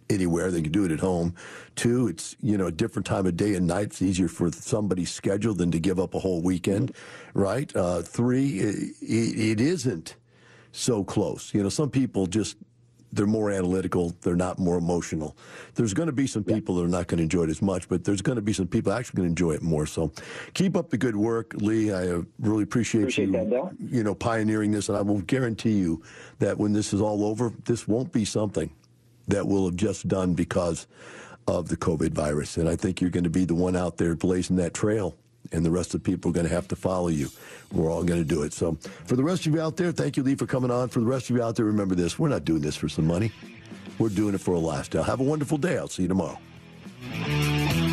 anywhere. 0.08 0.50
They 0.50 0.62
can 0.62 0.72
do 0.72 0.84
it 0.84 0.92
at 0.92 1.00
home. 1.00 1.34
Two, 1.74 2.08
it's, 2.08 2.36
you 2.40 2.56
know, 2.56 2.66
a 2.66 2.72
different 2.72 3.06
time 3.06 3.26
of 3.26 3.36
day 3.36 3.54
and 3.54 3.66
night. 3.66 3.86
It's 3.86 4.02
easier 4.02 4.28
for 4.28 4.50
somebody's 4.52 5.10
schedule 5.10 5.54
than 5.54 5.70
to 5.72 5.78
give 5.78 5.98
up 5.98 6.14
a 6.14 6.18
whole 6.18 6.42
weekend, 6.42 6.92
right? 7.34 7.74
Uh, 7.74 8.02
three, 8.02 8.58
it, 8.58 8.94
it 9.00 9.60
isn't 9.60 10.16
so 10.72 11.04
close. 11.04 11.52
You 11.54 11.62
know, 11.62 11.68
some 11.68 11.90
people 11.90 12.26
just, 12.26 12.56
they're 13.12 13.26
more 13.26 13.50
analytical. 13.50 14.14
They're 14.20 14.36
not 14.36 14.58
more 14.58 14.76
emotional. 14.76 15.36
There's 15.74 15.94
going 15.94 16.06
to 16.08 16.12
be 16.12 16.26
some 16.26 16.44
people 16.44 16.76
that 16.76 16.84
are 16.84 16.88
not 16.88 17.06
going 17.06 17.18
to 17.18 17.22
enjoy 17.22 17.44
it 17.44 17.50
as 17.50 17.62
much, 17.62 17.88
but 17.88 18.04
there's 18.04 18.20
going 18.20 18.36
to 18.36 18.42
be 18.42 18.52
some 18.52 18.66
people 18.66 18.92
actually 18.92 19.16
going 19.16 19.28
to 19.28 19.30
enjoy 19.30 19.52
it 19.52 19.62
more. 19.62 19.86
So 19.86 20.12
keep 20.54 20.76
up 20.76 20.90
the 20.90 20.98
good 20.98 21.16
work, 21.16 21.54
Lee. 21.56 21.92
I 21.92 22.08
uh, 22.08 22.22
really 22.40 22.64
appreciate, 22.64 23.02
appreciate 23.02 23.28
you, 23.28 23.32
that, 23.32 23.76
you 23.78 24.02
know, 24.02 24.14
pioneering 24.14 24.70
this. 24.70 24.88
And 24.88 24.98
I 24.98 25.02
will 25.02 25.20
guarantee 25.22 25.78
you 25.78 26.02
that 26.40 26.58
when 26.58 26.72
this 26.72 26.92
is 26.92 27.00
all 27.00 27.24
over, 27.24 27.52
this 27.64 27.88
won't 27.88 28.12
be 28.12 28.24
something 28.24 28.70
that 29.28 29.46
we'll 29.46 29.66
have 29.66 29.76
just 29.76 30.08
done 30.08 30.34
because 30.34 30.86
of 31.46 31.68
the 31.68 31.76
COVID 31.76 32.10
virus. 32.10 32.56
And 32.56 32.68
I 32.68 32.76
think 32.76 33.00
you're 33.00 33.10
going 33.10 33.24
to 33.24 33.30
be 33.30 33.44
the 33.44 33.54
one 33.54 33.76
out 33.76 33.96
there 33.98 34.14
blazing 34.14 34.56
that 34.56 34.74
trail, 34.74 35.14
and 35.52 35.64
the 35.64 35.70
rest 35.70 35.94
of 35.94 36.02
the 36.02 36.10
people 36.10 36.30
are 36.30 36.34
going 36.34 36.46
to 36.46 36.52
have 36.52 36.68
to 36.68 36.76
follow 36.76 37.08
you. 37.08 37.28
We're 37.72 37.90
all 37.90 38.02
going 38.02 38.20
to 38.20 38.28
do 38.28 38.42
it. 38.42 38.52
So, 38.52 38.76
for 39.06 39.16
the 39.16 39.24
rest 39.24 39.46
of 39.46 39.54
you 39.54 39.60
out 39.60 39.76
there, 39.76 39.92
thank 39.92 40.16
you, 40.16 40.22
Lee, 40.22 40.34
for 40.34 40.46
coming 40.46 40.70
on. 40.70 40.88
For 40.88 41.00
the 41.00 41.06
rest 41.06 41.30
of 41.30 41.36
you 41.36 41.42
out 41.42 41.56
there, 41.56 41.66
remember 41.66 41.94
this 41.94 42.18
we're 42.18 42.28
not 42.28 42.44
doing 42.44 42.62
this 42.62 42.76
for 42.76 42.88
some 42.88 43.06
money, 43.06 43.32
we're 43.98 44.08
doing 44.08 44.34
it 44.34 44.40
for 44.40 44.54
a 44.54 44.58
lifestyle. 44.58 45.04
Have 45.04 45.20
a 45.20 45.24
wonderful 45.24 45.58
day. 45.58 45.78
I'll 45.78 45.88
see 45.88 46.02
you 46.02 46.08
tomorrow. 46.08 46.38